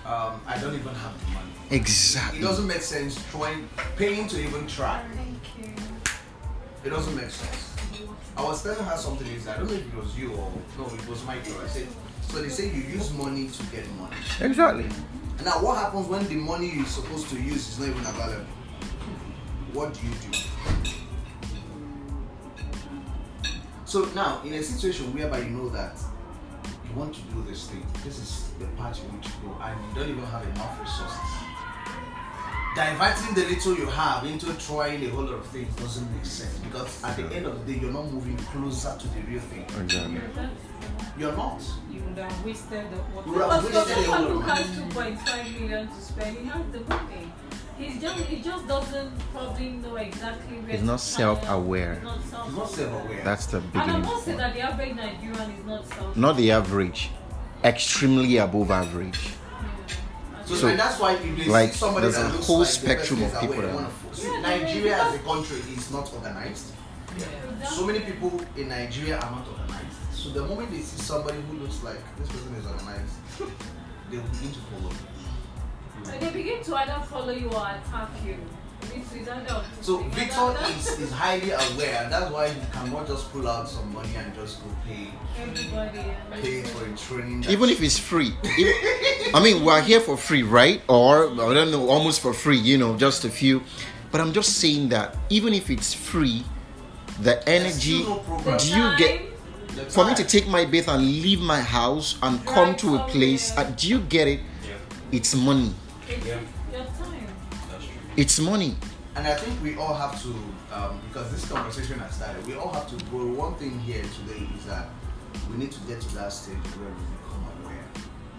um, 0.06 0.40
I 0.46 0.58
don't 0.58 0.74
even 0.74 0.94
have 0.94 1.14
the 1.20 1.30
money. 1.32 1.52
Exactly. 1.70 2.38
It 2.38 2.42
doesn't 2.42 2.66
make 2.66 2.82
sense 2.82 3.22
trying 3.30 3.68
paying 3.96 4.26
to 4.28 4.40
even 4.40 4.66
try. 4.66 5.02
Thank 5.14 5.66
you. 5.66 5.72
It 6.84 6.90
doesn't 6.90 7.14
make 7.16 7.30
sense. 7.30 7.64
I 8.36 8.42
was 8.42 8.62
telling 8.62 8.84
her 8.84 8.96
something 8.96 9.26
is 9.26 9.48
I 9.48 9.56
don't 9.58 9.66
know 9.66 9.74
if 9.74 9.86
it 9.86 9.94
was 9.94 10.16
you 10.16 10.30
or 10.32 10.50
no, 10.78 10.86
it 10.86 11.08
was 11.08 11.24
Michael. 11.24 11.60
I 11.62 11.66
said 11.66 11.88
so 12.22 12.40
they 12.40 12.48
say 12.48 12.66
you 12.68 12.82
use 12.82 13.12
money 13.14 13.48
to 13.48 13.62
get 13.64 13.84
money. 13.96 14.16
Exactly. 14.40 14.86
Now 15.44 15.62
what 15.62 15.78
happens 15.78 16.06
when 16.08 16.26
the 16.28 16.34
money 16.34 16.70
you're 16.74 16.86
supposed 16.86 17.28
to 17.30 17.40
use 17.40 17.68
is 17.68 17.78
not 17.78 17.88
even 17.88 18.00
available? 18.00 18.44
What 19.72 19.94
do 19.94 20.00
you 20.06 20.12
do? 20.30 20.38
So 23.84 24.04
now 24.14 24.42
in 24.44 24.52
a 24.54 24.62
situation 24.62 25.14
whereby 25.14 25.38
you 25.38 25.50
know 25.50 25.68
that 25.70 25.96
you 26.86 26.98
want 26.98 27.14
to 27.14 27.20
do 27.22 27.42
this 27.48 27.68
thing, 27.68 27.86
this 28.04 28.18
is 28.18 28.50
the 28.58 28.66
path 28.76 29.00
you 29.02 29.08
want 29.08 29.22
to 29.22 29.30
go, 29.42 29.56
and 29.62 29.78
you 29.88 29.94
don't 29.94 30.10
even 30.10 30.24
have 30.24 30.42
enough 30.44 30.80
resources. 30.80 31.47
Diverting 32.76 33.34
the 33.34 33.44
little 33.48 33.74
you 33.76 33.86
have 33.86 34.24
into 34.24 34.52
trying 34.54 35.04
a 35.04 35.08
whole 35.08 35.24
lot 35.24 35.34
of 35.34 35.46
things 35.46 35.74
doesn't 35.76 36.14
make 36.14 36.24
sense 36.24 36.58
because 36.58 37.02
at 37.02 37.16
the 37.16 37.24
end 37.34 37.46
of 37.46 37.66
the 37.66 37.72
day 37.72 37.80
you're 37.80 37.92
not 37.92 38.04
moving 38.12 38.36
closer 38.36 38.96
to 38.98 39.08
the 39.08 39.20
real 39.22 39.40
thing. 39.40 39.62
Exactly. 39.82 40.20
You're 41.18 41.32
not. 41.36 41.60
You 41.90 42.00
would 42.02 42.18
have 42.18 42.44
wasted 42.44 42.84
the 42.90 42.96
You 42.96 43.32
would 43.32 43.40
water. 43.40 43.52
have 43.54 43.62
But 43.62 43.74
wasted 43.74 43.98
a 43.98 44.04
someone 44.04 44.22
whole 44.22 44.28
who 44.28 44.40
has 44.40 44.66
2.5 44.66 45.60
million 45.60 45.88
to 45.88 46.00
spend, 46.00 46.36
he 46.36 46.44
has 46.46 46.62
the 46.72 46.80
money. 46.80 47.32
He's 47.78 48.00
just, 48.00 48.16
he 48.24 48.42
just 48.42 48.66
doesn't 48.68 49.18
probably 49.32 49.70
know 49.70 49.96
exactly 49.96 50.56
where 50.58 50.70
He's 50.72 50.82
not 50.82 51.00
self-aware. 51.00 51.94
He's 51.94 52.02
not 52.04 52.22
self-aware. 52.24 52.66
self-aware. 52.68 53.24
That's 53.24 53.46
the 53.46 53.58
And 53.58 53.66
I 53.74 53.80
beginning 53.86 54.02
must 54.02 54.24
say 54.24 54.34
that 54.36 54.54
the 54.54 54.60
average 54.60 54.94
Nigerian 54.96 55.50
is 55.52 55.64
not 55.66 55.86
self 55.88 56.16
Not 56.16 56.36
the 56.36 56.50
average, 56.52 57.10
extremely 57.64 58.36
above 58.36 58.70
average. 58.70 59.18
So, 60.48 60.54
So, 60.56 60.68
and 60.68 60.78
that's 60.78 60.98
why 60.98 61.12
if 61.14 61.36
they 61.36 61.44
like, 61.46 61.72
see 61.72 61.78
somebody 61.78 62.04
there's 62.04 62.14
that 62.16 62.30
a 62.30 62.32
looks 62.34 62.46
whole 62.46 62.58
like 62.60 62.68
spectrum 62.68 63.22
of 63.22 63.32
people 63.40 63.46
aware, 63.56 63.60
that- 63.62 63.68
they 63.68 63.74
wanna 63.74 63.88
fo- 63.90 64.32
Yeah, 64.32 64.40
Nigeria 64.40 65.02
as 65.04 65.14
a 65.14 65.18
country 65.18 65.56
is 65.76 65.90
not 65.90 66.12
organized. 66.14 66.66
So 67.70 67.86
many 67.86 68.00
people 68.00 68.40
in 68.56 68.68
Nigeria 68.68 69.18
are 69.18 69.30
not 69.30 69.46
organized. 69.46 69.96
So 70.12 70.30
the 70.30 70.42
moment 70.46 70.70
they 70.70 70.80
see 70.80 71.00
somebody 71.02 71.38
who 71.50 71.58
looks 71.58 71.82
like 71.82 72.00
this 72.18 72.28
person 72.28 72.54
is 72.54 72.66
organized, 72.66 73.14
they 74.10 74.16
will 74.16 74.24
begin 74.24 74.52
to 74.52 74.60
follow. 74.70 74.92
And 76.12 76.22
they 76.22 76.30
begin 76.30 76.62
to 76.64 76.76
either 76.76 77.04
follow 77.10 77.32
you 77.32 77.48
or 77.50 77.66
attack 77.68 78.08
you. 78.24 78.36
It's 78.82 79.12
it's 79.12 79.28
either 79.28 79.54
of 79.54 79.64
two 79.76 79.82
So. 79.82 79.98
Victor 80.04 80.40
And 80.40 80.56
that- 80.56 80.70
is, 80.70 80.98
is 80.98 81.12
highly 81.12 81.50
aware, 81.50 82.02
and 82.04 82.12
that's 82.12 82.30
why 82.32 82.48
he 82.48 82.60
cannot 82.72 83.06
just 83.06 83.32
pull 83.32 83.48
out 83.48 83.68
some 83.68 83.92
money 83.92 84.14
and 84.16 84.34
just 84.34 84.62
go 84.62 84.70
pay 84.86 85.08
everybody. 85.40 85.98
pay 86.42 86.62
for 86.62 86.84
a 86.84 86.96
training. 86.96 87.44
Even 87.48 87.70
if 87.70 87.82
it's 87.82 87.98
free. 87.98 88.34
If- 88.42 89.34
I 89.34 89.42
mean, 89.42 89.64
we're 89.64 89.82
here 89.82 90.00
for 90.00 90.16
free, 90.16 90.42
right? 90.42 90.80
Or, 90.88 91.30
I 91.30 91.54
don't 91.54 91.70
know, 91.70 91.88
almost 91.88 92.20
for 92.20 92.32
free, 92.32 92.58
you 92.58 92.78
know, 92.78 92.96
just 92.96 93.24
a 93.24 93.30
few. 93.30 93.62
But 94.10 94.20
I'm 94.22 94.32
just 94.32 94.56
saying 94.58 94.88
that 94.90 95.16
even 95.28 95.52
if 95.52 95.68
it's 95.70 95.92
free, 95.92 96.44
the 97.20 97.46
energy. 97.48 98.02
no. 98.02 98.22
Do 98.58 98.66
you 98.68 98.96
get. 98.96 99.22
For 99.90 100.04
me 100.04 100.14
to 100.14 100.24
take 100.24 100.48
my 100.48 100.64
bath 100.64 100.88
and 100.88 101.02
leave 101.04 101.40
my 101.40 101.60
house 101.60 102.18
and 102.22 102.44
come 102.46 102.74
to 102.76 102.96
a 102.96 103.00
place, 103.08 103.56
uh, 103.56 103.64
do 103.76 103.86
you 103.88 104.00
get 104.00 104.26
it? 104.26 104.40
It's 105.12 105.34
money. 105.34 105.72
Yeah. 106.26 106.40
It's 108.18 108.40
money. 108.40 108.74
And 109.14 109.28
I 109.28 109.34
think 109.36 109.62
we 109.62 109.76
all 109.76 109.94
have 109.94 110.20
to, 110.22 110.34
um, 110.74 111.00
because 111.06 111.30
this 111.30 111.48
conversation 111.48 112.00
has 112.00 112.16
started, 112.16 112.44
we 112.48 112.54
all 112.54 112.72
have 112.72 112.90
to 112.90 112.96
go. 113.12 113.18
One 113.18 113.54
thing 113.54 113.78
here 113.78 114.02
today 114.02 114.42
is 114.58 114.64
that 114.66 114.88
we 115.48 115.56
need 115.56 115.70
to 115.70 115.78
get 115.86 116.00
to 116.00 116.14
that 116.16 116.32
stage 116.32 116.56
where 116.82 116.90
we 116.90 117.04
become 117.14 117.46
aware, 117.62 117.86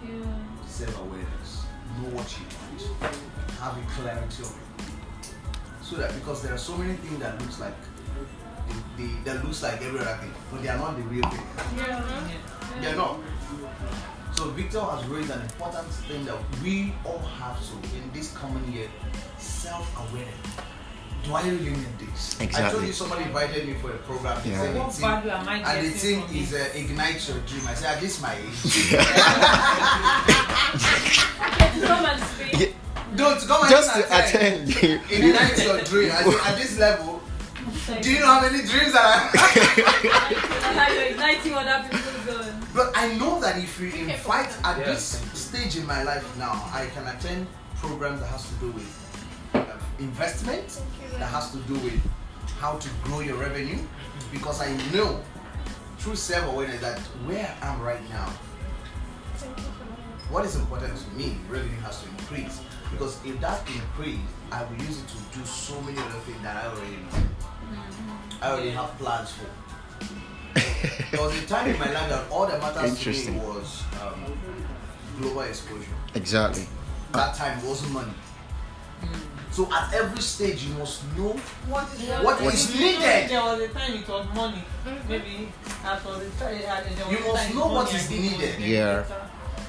Yeah. 0.04 0.68
self 0.68 1.00
awareness, 1.00 1.64
know 1.96 2.10
what 2.12 2.28
you 2.36 2.44
want, 2.60 3.16
have 3.56 3.72
a 3.72 3.86
clarity 3.96 4.42
of 4.42 4.52
it. 4.52 5.32
So 5.80 5.96
that 5.96 6.12
because 6.12 6.42
there 6.42 6.52
are 6.52 6.58
so 6.58 6.76
many 6.76 6.92
things 7.00 7.18
that 7.20 7.40
looks 7.40 7.58
like 7.58 7.72
the, 8.68 9.02
the, 9.02 9.08
that 9.24 9.42
looks 9.42 9.62
like 9.62 9.80
every 9.80 10.00
other 10.00 10.18
thing, 10.20 10.34
but 10.52 10.60
they 10.62 10.68
are 10.68 10.76
not 10.76 10.94
the 10.98 11.04
real 11.04 11.24
thing. 11.30 11.46
Yeah. 11.78 12.04
They 12.82 12.86
are 12.92 12.96
not. 12.96 13.16
So 14.40 14.48
Victor 14.56 14.80
has 14.80 15.04
raised 15.04 15.28
an 15.30 15.42
important 15.42 15.86
thing 16.08 16.24
that 16.24 16.38
we 16.62 16.94
all 17.04 17.18
have 17.18 17.60
to 17.60 17.74
in 17.94 18.10
this 18.14 18.32
coming 18.34 18.72
year, 18.72 18.88
self-awareness. 19.36 20.32
Do 21.24 21.34
I 21.34 21.42
really 21.42 21.72
need 21.76 21.98
this? 21.98 22.40
Exactly. 22.40 22.64
I 22.64 22.70
told 22.70 22.86
you 22.86 22.92
somebody 22.94 23.24
invited 23.24 23.68
me 23.68 23.74
for 23.74 23.90
a 23.92 23.98
program. 23.98 24.40
They 24.42 24.52
Yeah. 24.52 24.62
said 24.62 24.74
the 24.74 24.80
What 24.80 24.94
value 24.94 25.30
am 25.30 25.46
I 25.46 25.56
and 25.56 25.66
the 25.66 25.90
getting 25.92 26.22
thing 26.24 26.36
is 26.42 26.54
uh, 26.54 26.68
ignite 26.74 27.28
your 27.28 27.36
dream. 27.40 27.66
I 27.68 27.74
said 27.74 27.96
at 27.96 28.00
this 28.00 28.22
my 28.22 28.32
age. 28.32 28.64
Okay, 28.64 28.96
come 31.86 32.06
and 32.06 32.22
speak. 32.24 32.60
Yeah, 32.60 32.72
Don't 33.16 33.40
come 33.46 33.60
and 33.60 33.70
Just 33.70 33.94
even 33.94 34.08
to 34.08 34.24
attend. 34.24 34.70
Ignite 35.12 35.58
your 35.66 35.84
dream. 35.84 36.12
I 36.12 36.22
said 36.24 36.40
at 36.46 36.56
this 36.56 36.78
level, 36.78 37.20
do 38.00 38.10
you 38.10 38.20
know 38.20 38.26
how 38.26 38.40
many 38.40 38.62
dreams 38.64 38.92
that 38.96 39.04
I 39.04 40.72
Like 40.76 40.92
you're 40.94 41.08
igniting 41.12 41.52
other 41.52 41.82
people's 41.84 41.99
own. 41.99 41.99
But 42.74 42.92
I 42.96 43.14
know 43.18 43.40
that 43.40 43.58
if 43.58 43.80
we 43.80 43.92
invite 44.00 44.52
at 44.64 44.78
Yeah. 44.78 44.84
this 44.84 45.20
stage 45.34 45.76
in 45.76 45.86
my 45.86 46.02
life 46.02 46.24
now, 46.36 46.52
I 46.72 46.86
can 46.94 47.06
attend 47.06 47.46
programs 47.76 48.20
that 48.20 48.28
has 48.28 48.46
to 48.48 48.54
do 48.54 48.70
with 48.70 48.88
uh, 49.54 49.64
investment, 49.98 50.80
that 51.18 51.26
has 51.30 51.50
to 51.50 51.58
do 51.58 51.74
with 51.74 52.00
how 52.60 52.76
to 52.76 52.88
grow 53.02 53.20
your 53.20 53.36
revenue, 53.38 53.78
because 54.30 54.60
I 54.60 54.72
know 54.92 55.20
through 55.98 56.16
self-awareness 56.16 56.80
that 56.80 56.98
where 57.26 57.54
I 57.60 57.66
am 57.74 57.80
right 57.82 58.02
now, 58.10 58.30
what 60.30 60.44
is 60.44 60.54
important 60.54 60.96
to 60.96 61.10
me, 61.16 61.38
revenue 61.48 61.80
has 61.80 62.02
to 62.02 62.08
increase. 62.08 62.60
Because 62.92 63.18
if 63.24 63.40
that 63.40 63.60
increase, 63.68 64.18
I 64.52 64.62
will 64.64 64.76
use 64.76 64.98
it 65.00 65.08
to 65.08 65.38
do 65.38 65.44
so 65.44 65.80
many 65.82 65.98
other 65.98 66.18
things 66.20 66.40
that 66.42 66.56
I 66.56 66.68
already 66.68 66.96
know. 66.96 67.18
I 68.42 68.50
already 68.50 68.70
have 68.70 68.96
plans 68.98 69.32
for. 69.32 69.46
There 70.54 71.20
was 71.20 71.42
a 71.42 71.46
time 71.46 71.68
in 71.70 71.78
my 71.78 71.90
life 71.92 72.08
that 72.08 72.30
all 72.30 72.46
that 72.46 72.60
matters 72.60 72.98
to 73.00 73.10
me 73.32 73.38
was 73.38 73.82
um, 74.02 74.24
global 75.18 75.42
exposure. 75.42 75.94
exactly. 76.14 76.66
That 77.12 77.34
time 77.34 77.64
wasn't 77.66 77.92
money. 77.92 78.12
So 79.50 79.68
at 79.72 79.92
every 79.92 80.20
stage, 80.20 80.62
you 80.62 80.74
must 80.74 81.02
know 81.16 81.32
What 81.66 81.88
is 81.94 82.08
What 82.24 82.40
what 82.40 82.54
is 82.54 82.72
needed? 82.78 83.28
There 83.30 83.40
was 83.42 83.60
a 83.60 83.68
time 83.68 83.94
it 83.94 84.08
was 84.08 84.26
money. 84.34 84.62
Maybe 85.08 85.48
at 85.84 86.04
was 86.04 86.22
a 86.22 86.30
time, 86.38 86.60
there 86.60 87.06
was 87.06 87.12
You 87.12 87.32
must 87.32 87.46
time 87.46 87.56
know 87.56 87.68
it 87.68 87.72
what 87.74 87.86
was 87.92 87.94
is 87.94 88.10
money 88.10 88.28
and 88.28 88.38
needed. 88.40 88.60
Yeah. 88.60 89.04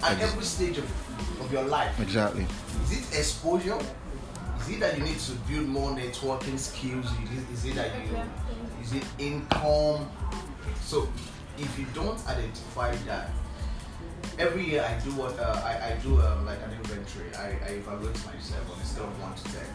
at 0.04 0.12
Ex- 0.22 0.32
every 0.32 0.44
stage 0.44 0.78
of, 0.78 1.42
of 1.42 1.52
your 1.52 1.64
life. 1.64 2.00
Exactly. 2.00 2.46
Is 2.84 2.92
it 2.92 3.18
exposure? 3.20 3.80
Is 4.60 4.70
it 4.70 4.80
that 4.82 4.98
you 5.00 5.04
need 5.04 5.18
to 5.18 5.32
build 5.50 5.68
more 5.68 5.92
networking 5.92 6.60
skills? 6.60 7.06
Is 7.06 7.38
it, 7.40 7.52
is 7.54 7.66
it 7.66 7.76
that 7.76 7.92
you 8.06 8.18
is 8.84 8.94
it 8.94 9.04
income? 9.18 10.08
So 10.84 11.08
if 11.58 11.80
you 11.80 11.86
don't 11.94 12.20
identify 12.28 12.92
that, 13.08 13.30
every 14.40 14.64
year 14.66 14.84
I 14.84 15.00
do 15.04 15.12
what 15.12 15.38
uh, 15.40 15.62
I, 15.64 15.94
I 15.94 15.98
do 16.02 16.20
um, 16.22 16.46
like 16.46 16.60
an 16.64 16.72
inventory. 16.74 17.34
I, 17.36 17.58
I 17.66 17.70
evaluate 17.80 18.16
myself 18.26 18.74
on 18.74 18.82
a 18.82 18.86
scale 18.86 19.06
of 19.06 19.22
one 19.22 19.36
to 19.36 19.44
ten. 19.44 19.66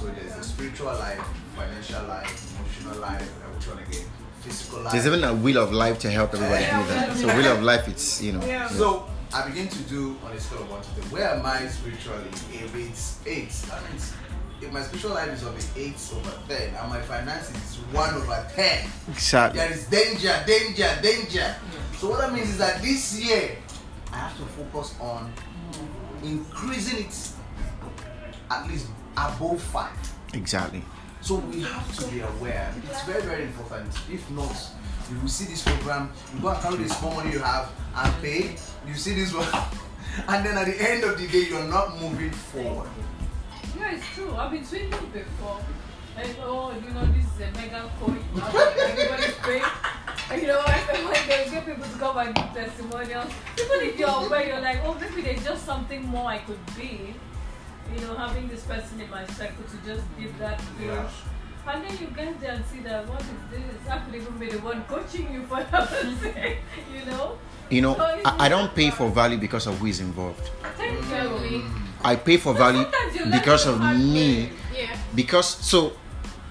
So 0.00 0.06
there's 0.06 0.36
a 0.36 0.42
spiritual 0.42 0.86
life, 0.86 1.22
financial 1.56 2.04
life, 2.06 2.56
emotional 2.58 3.00
life, 3.00 3.32
and 3.44 3.54
which 3.54 3.68
one 3.68 3.78
again? 3.78 4.06
Physical 4.40 4.82
life. 4.82 4.92
There's 4.92 5.06
even 5.06 5.24
a 5.24 5.34
wheel 5.34 5.58
of 5.58 5.72
life 5.72 5.98
to 6.00 6.10
help 6.10 6.34
everybody 6.34 6.64
do 6.64 6.88
that. 6.94 7.16
So 7.16 7.26
wheel 7.36 7.52
of 7.52 7.62
life, 7.62 7.88
it's 7.88 8.22
you 8.22 8.32
know. 8.32 8.44
Yeah. 8.44 8.68
So 8.68 9.06
I 9.32 9.48
begin 9.48 9.68
to 9.68 9.78
do 9.84 10.16
on 10.24 10.32
a 10.32 10.40
scale 10.40 10.62
of 10.62 10.70
one 10.70 10.82
to 10.82 10.88
ten. 10.88 11.10
Where 11.10 11.30
am 11.34 11.46
I 11.46 11.66
spiritually? 11.66 12.28
If 12.52 12.74
it's 12.76 13.18
eight, 13.26 13.50
that 13.68 13.82
means 13.90 14.12
if 14.64 14.72
my 14.72 14.82
spiritual 14.82 15.10
life 15.12 15.28
is 15.32 15.44
on 15.44 15.54
the 15.54 15.64
eight 15.76 15.94
over 16.14 16.32
ten 16.48 16.74
and 16.74 16.88
my 16.90 17.00
finances 17.02 17.56
is 17.56 17.76
one 17.92 18.14
over 18.14 18.46
ten, 18.54 18.88
Exactly. 19.08 19.60
there 19.60 19.70
is 19.72 19.86
danger, 19.86 20.42
danger, 20.46 20.90
danger. 21.02 21.54
So 21.98 22.10
what 22.10 22.20
that 22.20 22.32
means 22.32 22.50
is 22.50 22.58
that 22.58 22.82
this 22.82 23.20
year 23.22 23.56
I 24.12 24.16
have 24.18 24.36
to 24.38 24.44
focus 24.46 24.94
on 25.00 25.32
increasing 26.22 27.06
it 27.06 27.28
at 28.50 28.68
least 28.68 28.88
above 29.16 29.60
five. 29.62 29.96
Exactly. 30.32 30.82
So 31.20 31.36
we 31.36 31.62
have 31.62 31.96
to 31.98 32.06
be 32.10 32.20
aware. 32.20 32.72
It's 32.90 33.02
very, 33.04 33.22
very 33.22 33.44
important. 33.44 33.88
If 34.12 34.28
not, 34.30 34.54
you 35.10 35.18
will 35.20 35.28
see 35.28 35.46
this 35.46 35.62
program, 35.62 36.12
you 36.34 36.40
go 36.40 36.48
and 36.48 36.60
carry 36.60 36.76
the 36.76 36.88
small 36.88 37.14
money 37.14 37.32
you 37.32 37.38
have 37.38 37.70
and 37.96 38.14
pay. 38.22 38.56
You 38.86 38.94
see 38.94 39.14
this 39.14 39.32
one, 39.32 39.46
and 40.28 40.44
then 40.44 40.58
at 40.58 40.66
the 40.66 40.90
end 40.90 41.04
of 41.04 41.18
the 41.18 41.26
day, 41.26 41.46
you're 41.48 41.64
not 41.64 41.98
moving 42.00 42.30
forward. 42.30 42.88
Yeah, 43.78 43.94
it's 43.94 44.06
true. 44.14 44.34
I've 44.34 44.50
been 44.50 44.64
swindled 44.64 45.12
before. 45.12 45.60
Like, 46.16 46.36
oh, 46.42 46.72
you 46.72 46.94
know, 46.94 47.06
this 47.06 47.24
is 47.24 47.40
a 47.40 47.50
mega 47.58 47.90
coin. 47.98 48.22
Everybody's 48.36 49.34
paying. 49.42 49.64
And 50.30 50.42
you 50.42 50.48
know, 50.48 50.62
when 50.62 51.04
when 51.10 51.28
they 51.28 51.50
get 51.50 51.66
people 51.66 51.84
to 51.84 51.98
come 51.98 52.18
and 52.18 52.34
give 52.34 52.52
testimonials, 52.54 53.32
even 53.60 53.80
if 53.88 53.98
you're 53.98 54.08
aware, 54.08 54.46
you're 54.46 54.60
like, 54.60 54.80
oh, 54.84 54.94
maybe 54.94 55.22
there's 55.22 55.44
just 55.44 55.66
something 55.66 56.06
more 56.06 56.28
I 56.30 56.38
could 56.38 56.64
be. 56.76 57.14
You 57.92 58.00
know, 58.00 58.14
having 58.14 58.48
this 58.48 58.62
person 58.62 59.00
in 59.00 59.10
my 59.10 59.26
circle 59.26 59.64
to 59.64 59.76
just 59.84 60.04
give 60.18 60.38
that 60.38 60.58
push. 60.78 60.86
Yeah. 60.86 61.08
And 61.66 61.84
then 61.84 61.96
you 61.98 62.06
get 62.14 62.40
there 62.40 62.52
and 62.52 62.64
see 62.66 62.80
that 62.80 63.08
what 63.08 63.20
is 63.20 63.28
this? 63.50 63.88
I 63.90 63.98
could 63.98 64.14
even 64.14 64.38
be 64.38 64.50
the 64.50 64.58
one 64.58 64.84
coaching 64.84 65.32
you 65.32 65.42
for 65.46 65.56
heaven's 65.72 66.20
sake, 66.20 66.58
you 66.94 67.04
know? 67.06 67.38
You 67.70 67.80
know, 67.80 67.96
I, 67.98 68.46
I 68.46 68.48
don't 68.48 68.74
pay 68.74 68.90
for 68.90 69.08
value 69.08 69.38
because 69.38 69.66
of 69.66 69.78
who 69.78 69.86
is 69.86 70.00
involved. 70.00 70.50
Thank 70.76 71.00
you. 71.50 71.64
I 72.04 72.16
pay 72.16 72.36
for 72.36 72.52
value 72.52 72.82
sometimes 72.82 73.14
you 73.14 73.22
learn 73.22 73.30
because 73.30 73.66
of 73.66 73.80
me. 73.80 74.50
Yeah. 74.76 74.96
Because 75.14 75.46
so, 75.46 75.92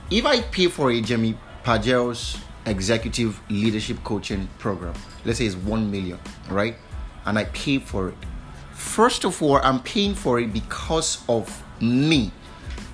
if 0.09 0.25
I 0.25 0.41
pay 0.41 0.67
for 0.67 0.91
a 0.91 0.99
Jimmy 0.99 1.37
Pagel's 1.63 2.37
executive 2.65 3.39
leadership 3.49 4.03
coaching 4.03 4.49
program, 4.57 4.95
let's 5.25 5.37
say 5.37 5.45
it's 5.45 5.55
one 5.55 5.91
million, 5.91 6.19
right? 6.49 6.75
And 7.25 7.37
I 7.37 7.45
pay 7.45 7.77
for 7.77 8.09
it. 8.09 8.17
First 8.73 9.23
of 9.25 9.41
all, 9.41 9.57
I'm 9.57 9.81
paying 9.81 10.15
for 10.15 10.39
it 10.39 10.51
because 10.51 11.23
of 11.29 11.63
me. 11.79 12.31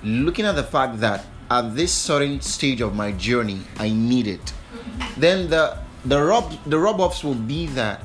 Looking 0.02 0.44
at 0.44 0.54
the 0.54 0.62
fact 0.62 1.00
that 1.00 1.24
at 1.50 1.74
this 1.74 1.92
certain 1.92 2.40
stage 2.40 2.80
of 2.80 2.94
my 2.94 3.12
journey, 3.12 3.60
I 3.78 3.88
need 3.90 4.26
it. 4.26 4.40
Mm-hmm. 4.44 5.20
Then 5.20 5.50
the 5.50 5.78
the 6.04 6.22
rub 6.22 6.52
the 6.64 6.78
rub 6.78 7.00
offs 7.00 7.24
will 7.24 7.34
be 7.34 7.66
that 7.68 8.02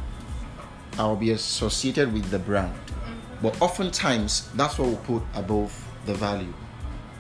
I'll 0.98 1.16
be 1.16 1.32
associated 1.32 2.12
with 2.14 2.30
the 2.32 2.40
brand. 2.40 2.74
But 3.46 3.62
oftentimes, 3.62 4.50
that's 4.56 4.80
what 4.80 4.90
we 4.90 4.96
put 4.96 5.22
above 5.36 5.72
the 6.08 6.16
value. 6.16 6.52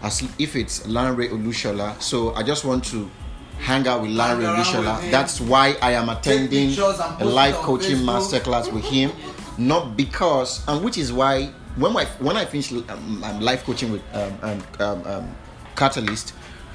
As 0.01 0.23
if 0.39 0.55
it's 0.55 0.79
Lanre 0.87 1.29
Olusola, 1.29 2.01
so 2.01 2.33
I 2.33 2.41
just 2.41 2.65
want 2.65 2.83
to 2.85 3.11
hang 3.59 3.87
out 3.87 4.01
with 4.01 4.09
Lanre 4.09 4.41
Olusola. 4.41 5.11
That's 5.11 5.39
why 5.39 5.77
I 5.83 5.91
am 5.91 6.09
attending 6.09 6.75
a 6.79 7.23
live 7.23 7.53
coaching 7.57 7.97
masterclass 7.97 8.73
with 8.73 8.83
him, 8.85 9.11
not 9.59 9.95
because, 9.95 10.67
and 10.67 10.83
which 10.83 10.97
is 10.97 11.13
why 11.13 11.51
when 11.75 11.95
I 11.95 12.05
when 12.17 12.37
I 12.37 12.45
finish 12.45 12.71
um, 12.71 13.23
um, 13.23 13.39
live 13.39 13.63
coaching 13.63 13.91
with 13.91 14.01
um, 14.15 14.33
um, 14.41 14.63
um, 14.79 15.03
um, 15.05 15.35
Catalyst, 15.75 16.33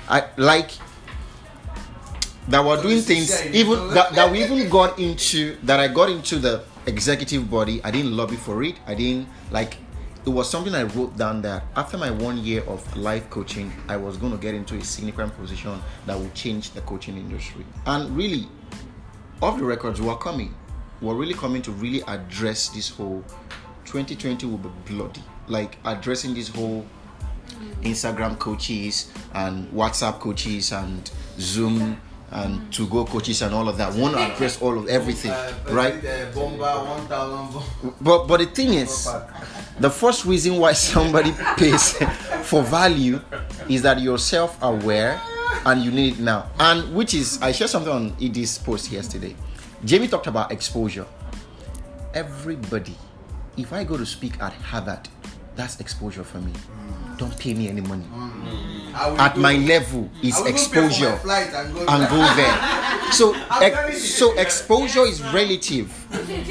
I 0.09 0.27
like 0.37 0.71
that 2.47 2.65
we're 2.65 2.81
doing 2.81 3.01
things 3.01 3.45
even 3.47 3.89
that, 3.95 4.13
that 4.15 4.31
we 4.31 4.45
even 4.45 4.69
got 4.69 4.97
into 5.01 5.57
that 5.65 5.81
I 5.81 5.89
got 5.89 6.09
into 6.09 6.39
the 6.39 6.63
executive 6.87 7.51
body. 7.51 7.83
I 7.85 7.91
didn't 7.91 8.17
lobby 8.17 8.37
for 8.37 8.63
it. 8.63 8.77
I 8.87 8.95
didn't 8.95 9.29
like 9.51 9.77
it 10.27 10.29
was 10.29 10.51
something 10.51 10.75
I 10.75 10.83
wrote 10.83 11.17
down 11.17 11.41
that 11.43 11.65
after 11.77 11.97
my 11.97 12.11
one 12.11 12.39
year 12.39 12.63
of 12.65 12.97
life 12.97 13.31
coaching, 13.31 13.73
I 13.89 13.97
was 13.97 14.19
going 14.19 14.33
to 14.33 14.39
get 14.39 14.55
into 14.55 14.77
a 14.77 14.85
significant 14.85 15.35
position 15.37 15.81
that 16.05 16.19
would 16.19 16.35
change 16.35 16.73
the 16.73 16.83
coaching 16.83 17.17
industry. 17.17 17.65
And 17.87 18.15
really, 18.15 18.47
off 19.41 19.59
the 19.59 19.65
records, 19.65 20.01
we're 20.01 20.17
coming. 20.17 20.55
We're 21.01 21.15
really 21.15 21.33
coming 21.33 21.63
to 21.63 21.73
really 21.73 22.03
address 22.03 22.69
this 22.69 22.91
whole 22.91 23.25
2020 23.87 24.47
will 24.47 24.59
be 24.59 24.69
bloody. 24.87 25.23
Like 25.49 25.79
addressing 25.87 26.35
this 26.35 26.49
whole 26.49 26.85
Instagram 27.83 28.39
coaches 28.39 29.11
and 29.33 29.71
WhatsApp 29.73 30.21
coaches 30.21 30.73
and 30.73 31.11
Zoom 31.39 31.99
and 32.33 32.73
to 32.73 32.87
go 32.87 33.05
coaches 33.05 33.43
and 33.43 33.55
all 33.55 33.69
of 33.69 33.77
that. 33.79 33.93
To 33.93 34.19
address 34.19 34.61
all 34.63 34.79
of 34.79 34.87
everything, 34.89 35.33
Uh, 35.33 35.53
right? 35.71 35.95
Uh, 36.05 36.31
bomba, 36.35 36.85
one 36.85 37.07
thousand. 37.09 37.53
bomb- 37.53 37.95
But 38.01 38.27
but 38.29 38.39
the 38.41 38.47
thing 38.47 38.75
is, 38.75 39.09
the 39.81 39.91
first 39.91 40.25
reason 40.25 40.57
why 40.59 40.73
somebody 40.75 41.33
pays 41.57 41.93
for 42.45 42.63
value 42.63 43.21
is 43.69 43.83
that 43.83 44.01
you're 44.01 44.19
self-aware 44.19 45.21
and 45.67 45.83
you 45.85 45.91
need 45.91 46.15
it 46.15 46.21
now. 46.21 46.47
And 46.59 46.95
which 46.95 47.15
is 47.15 47.41
I 47.43 47.53
shared 47.53 47.71
something 47.71 47.93
on 47.93 48.15
Ed's 48.23 48.59
post 48.59 48.93
yesterday. 48.93 49.35
Jamie 49.85 50.09
talked 50.09 50.27
about 50.29 50.53
exposure. 50.53 51.07
Everybody, 52.15 52.95
if 53.57 53.73
I 53.73 53.85
go 53.85 53.97
to 53.97 54.05
speak 54.07 54.41
at 54.43 54.53
Harvard, 54.53 55.09
that's 55.57 55.81
exposure 55.81 56.25
for 56.25 56.39
me. 56.39 56.53
Don't 57.19 57.37
pay 57.39 57.55
me 57.55 57.69
any 57.69 57.81
money. 57.83 58.05
I 58.95 59.11
will 59.11 59.21
At 59.21 59.35
go- 59.35 59.41
my 59.41 59.57
level 59.57 60.11
I 60.23 60.27
is 60.27 60.37
will 60.37 60.49
even 60.49 60.55
pay 60.55 60.65
for 60.65 60.75
my 60.81 60.89
exposure 60.89 61.21
and 61.57 61.75
go, 61.75 61.87
and 61.87 62.09
go 62.09 62.35
there. 62.37 62.87
So, 63.11 63.35
ex- 63.61 64.05
so 64.05 64.39
exposure 64.39 65.01
is 65.05 65.21
relative. 65.33 65.91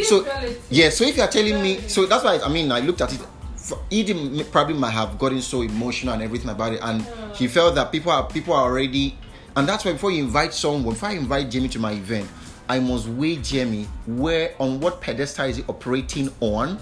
So, 0.04 0.26
relative. 0.26 0.66
yeah. 0.70 0.90
So 0.90 1.06
if 1.06 1.16
you're 1.16 1.28
telling 1.28 1.62
me, 1.62 1.80
so 1.88 2.06
that's 2.06 2.24
why 2.26 2.38
I 2.44 2.50
mean, 2.50 2.70
I 2.70 2.82
looked 2.82 3.00
at 3.00 3.14
it. 3.14 3.22
f- 3.56 3.80
Edie 3.90 4.12
m- 4.40 4.46
probably 4.52 4.74
might 4.74 4.90
have 4.92 5.18
gotten 5.18 5.42
so 5.42 5.62
emotional 5.62 6.14
and 6.16 6.22
everything 6.24 6.50
about 6.50 6.74
it, 6.74 6.82
and 6.84 7.02
he 7.34 7.46
mm. 7.46 7.50
felt 7.50 7.76
that 7.76 7.94
people 7.94 8.12
are 8.12 8.28
people 8.28 8.54
are 8.54 8.64
already, 8.70 9.18
and 9.56 9.70
that's 9.70 9.86
why 9.86 9.94
before 9.94 10.12
you 10.12 10.22
invite 10.22 10.54
someone, 10.54 10.84
before 10.94 11.08
I 11.10 11.14
invite 11.14 11.50
Jamie 11.50 11.70
to 11.70 11.80
my 11.80 11.94
event, 11.94 12.28
I 12.68 12.80
must 12.82 13.08
weigh 13.08 13.38
Jamie 13.38 13.88
where 14.06 14.54
on 14.60 14.82
what 14.82 15.00
pedestal 15.00 15.46
is 15.46 15.56
he 15.58 15.64
operating 15.70 16.30
on, 16.42 16.78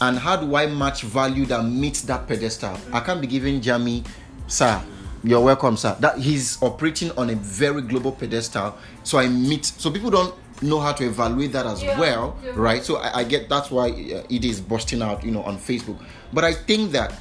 and 0.00 0.18
how 0.18 0.34
do 0.36 0.56
I 0.56 0.66
match 0.66 1.02
value 1.02 1.46
that 1.46 1.64
meets 1.64 2.02
that 2.02 2.26
pedestal. 2.26 2.76
I 2.92 2.98
can't 2.98 3.20
be 3.20 3.28
giving 3.28 3.60
Jamie, 3.60 4.02
sir. 4.48 4.82
You're 5.22 5.40
welcome, 5.40 5.76
sir. 5.76 5.96
That 6.00 6.18
he's 6.18 6.60
operating 6.62 7.10
on 7.12 7.30
a 7.30 7.34
very 7.34 7.82
global 7.82 8.12
pedestal, 8.12 8.76
so 9.02 9.18
I 9.18 9.28
meet. 9.28 9.66
So 9.66 9.90
people 9.90 10.10
don't 10.10 10.34
know 10.62 10.80
how 10.80 10.92
to 10.92 11.04
evaluate 11.04 11.52
that 11.52 11.66
as 11.66 11.82
Yeah, 11.82 11.98
well, 11.98 12.36
yeah. 12.44 12.52
right? 12.54 12.82
So 12.82 12.96
I, 12.96 13.20
I 13.20 13.24
get 13.24 13.48
that's 13.48 13.70
why 13.70 13.88
uh, 13.90 14.22
it 14.30 14.44
is 14.44 14.60
busting 14.60 15.02
out, 15.02 15.22
you 15.24 15.30
know, 15.30 15.42
on 15.42 15.58
Facebook. 15.58 15.98
But 16.32 16.44
I 16.44 16.54
think 16.54 16.92
that 16.92 17.12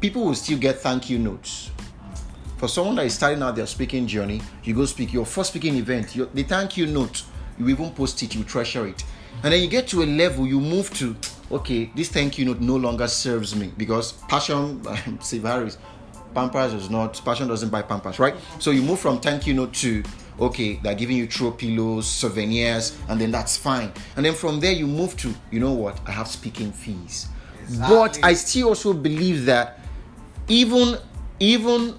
people 0.00 0.24
will 0.24 0.34
still 0.34 0.58
get 0.58 0.78
thank 0.80 1.10
you 1.10 1.18
notes. 1.18 1.70
For 2.56 2.68
someone 2.68 2.96
that 2.96 3.06
is 3.06 3.14
starting 3.14 3.42
out 3.42 3.56
their 3.56 3.66
speaking 3.66 4.06
journey, 4.06 4.40
you 4.64 4.74
go 4.74 4.84
speak 4.84 5.12
your 5.12 5.24
first 5.26 5.50
speaking 5.50 5.76
event, 5.76 6.16
your, 6.16 6.26
the 6.26 6.42
thank 6.42 6.76
you 6.76 6.86
note, 6.86 7.22
you 7.58 7.68
even 7.68 7.90
post 7.92 8.22
it, 8.22 8.34
you 8.34 8.42
treasure 8.42 8.86
it. 8.86 9.04
And 9.44 9.52
then 9.52 9.62
you 9.62 9.68
get 9.68 9.86
to 9.88 10.02
a 10.02 10.06
level, 10.06 10.46
you 10.46 10.58
move 10.60 10.92
to, 10.94 11.14
okay, 11.52 11.90
this 11.94 12.08
thank 12.08 12.36
you 12.38 12.44
note 12.46 12.60
no 12.60 12.74
longer 12.74 13.06
serves 13.06 13.54
me 13.54 13.72
because 13.76 14.12
passion, 14.28 14.82
Steve 15.20 15.44
Harris, 15.44 15.78
Pampers 16.34 16.74
is 16.74 16.90
not, 16.90 17.20
passion 17.24 17.48
doesn't 17.48 17.70
buy 17.70 17.82
Pampers, 17.82 18.18
right? 18.18 18.34
So 18.58 18.70
you 18.70 18.82
move 18.82 19.00
from 19.00 19.20
thank 19.20 19.46
you 19.46 19.54
note 19.54 19.74
to, 19.74 20.02
okay, 20.40 20.80
they're 20.82 20.94
giving 20.94 21.16
you 21.16 21.26
throw 21.26 21.50
pillows, 21.50 22.06
souvenirs, 22.06 22.98
and 23.08 23.20
then 23.20 23.30
that's 23.30 23.56
fine. 23.56 23.92
And 24.16 24.24
then 24.24 24.34
from 24.34 24.60
there, 24.60 24.72
you 24.72 24.86
move 24.86 25.16
to, 25.18 25.34
you 25.50 25.60
know 25.60 25.72
what, 25.72 26.00
I 26.06 26.12
have 26.12 26.28
speaking 26.28 26.72
fees. 26.72 27.28
But 27.80 28.18
I 28.22 28.34
still 28.34 28.68
also 28.68 28.92
believe 28.92 29.44
that 29.46 29.80
even, 30.48 30.96
even 31.38 31.98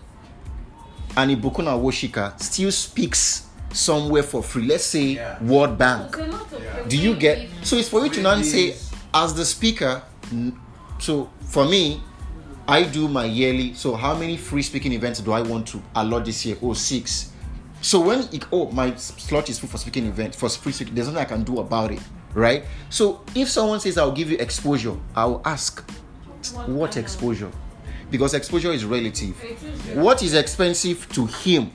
and 1.17 1.31
Ibukun 1.31 1.65
Awosika 1.65 2.39
still 2.41 2.71
speaks 2.71 3.47
somewhere 3.71 4.23
for 4.23 4.41
free. 4.41 4.65
Let's 4.65 4.85
say 4.85 5.15
Yeah. 5.15 5.43
World 5.43 5.77
Bank. 5.77 6.15
There's 6.15 6.29
a 6.29 6.31
lot 6.31 6.53
of 6.53 6.63
Yeah. 6.63 6.87
Do 6.87 6.97
you 6.97 7.15
get 7.15 7.49
so 7.63 7.75
it's 7.77 7.89
for 7.89 8.03
you 8.03 8.09
to 8.11 8.21
now 8.21 8.41
say 8.41 8.75
as 9.13 9.33
the 9.33 9.45
speaker 9.45 10.01
so 10.99 11.29
for 11.41 11.65
me 11.65 12.01
I 12.69 12.83
do 12.83 13.07
my 13.07 13.25
yearly 13.25 13.73
so 13.73 13.95
how 13.95 14.13
many 14.13 14.37
free 14.37 14.61
speaking 14.61 14.93
events 14.93 15.21
do 15.21 15.31
I 15.31 15.41
want 15.41 15.67
to 15.69 15.81
allot 15.95 16.25
this 16.25 16.45
year? 16.45 16.55
Oh 16.61 16.73
six. 16.73 17.31
So 17.81 17.99
when 17.99 18.19
it, 18.31 18.45
oh 18.51 18.69
my 18.69 18.93
slot 18.93 19.49
is 19.49 19.57
full 19.57 19.69
for 19.69 19.79
speaking 19.79 20.05
event 20.05 20.35
for 20.35 20.47
free 20.49 20.71
speaking, 20.71 20.93
there's 20.93 21.07
nothing 21.07 21.19
I 21.19 21.25
can 21.25 21.43
do 21.43 21.61
about 21.61 21.89
it, 21.89 21.99
right? 22.35 22.65
So 22.91 23.23
if 23.33 23.49
someone 23.49 23.79
says 23.79 23.97
I'll 23.97 24.11
give 24.11 24.29
you 24.29 24.37
exposure, 24.37 24.95
I'll 25.15 25.41
ask 25.45 25.81
what 26.67 26.95
exposure? 26.95 27.49
Because 28.11 28.35
exposure 28.35 28.71
is 28.71 28.85
relative. 28.85 29.35
What 29.95 30.21
is 30.21 30.35
expensive 30.35 31.11
to 31.13 31.25
him 31.25 31.71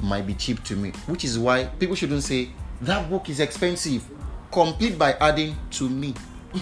might 0.00 0.26
be 0.26 0.32
cheap 0.32 0.64
to 0.64 0.74
me, 0.74 0.92
which 1.06 1.22
is 1.22 1.38
why 1.38 1.64
people 1.64 1.96
shouldn't 1.96 2.22
say 2.22 2.48
that 2.80 3.10
book 3.10 3.28
is 3.28 3.40
expensive. 3.40 4.02
Complete 4.50 4.98
by 4.98 5.12
adding 5.20 5.54
to 5.72 5.90
me. 5.90 6.14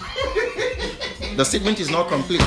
the 1.36 1.44
statement 1.44 1.78
is 1.78 1.90
not 1.90 2.08
complete. 2.08 2.44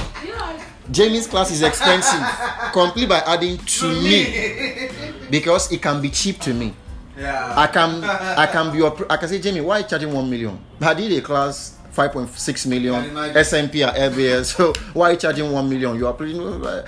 Jamie's 0.92 1.28
class 1.28 1.52
is 1.52 1.62
expensive. 1.62 2.22
Complete 2.74 3.08
by 3.10 3.20
adding 3.26 3.58
to 3.58 3.88
me 4.02 4.90
because 5.30 5.72
it 5.72 5.82
can 5.82 6.02
be 6.02 6.10
cheap 6.10 6.40
to 6.42 6.54
me. 6.54 6.74
Yeah. 7.18 7.54
I 7.56 7.68
can 7.68 8.04
I 8.04 8.46
can 8.48 8.72
be 8.72 8.84
I 9.10 9.18
can 9.18 9.30
say 9.30 9.40
Jamie, 9.40 9.62
why 9.62 9.78
are 9.78 9.80
you 9.82 9.88
charging 9.88 10.12
one 10.14 10.30
million? 10.30 10.60
I 10.82 10.94
did 10.94 11.12
a 11.12 11.22
class 11.22 11.78
5.6 11.96 12.66
million? 12.68 13.04
SMP 13.36 13.88
or 13.88 13.94
LBS. 13.96 14.46
So 14.56 14.74
why 14.94 15.10
are 15.10 15.12
you 15.14 15.18
charging 15.20 15.52
1 15.52 15.70
million? 15.70 15.96
You 15.96 16.08
are 16.08 16.16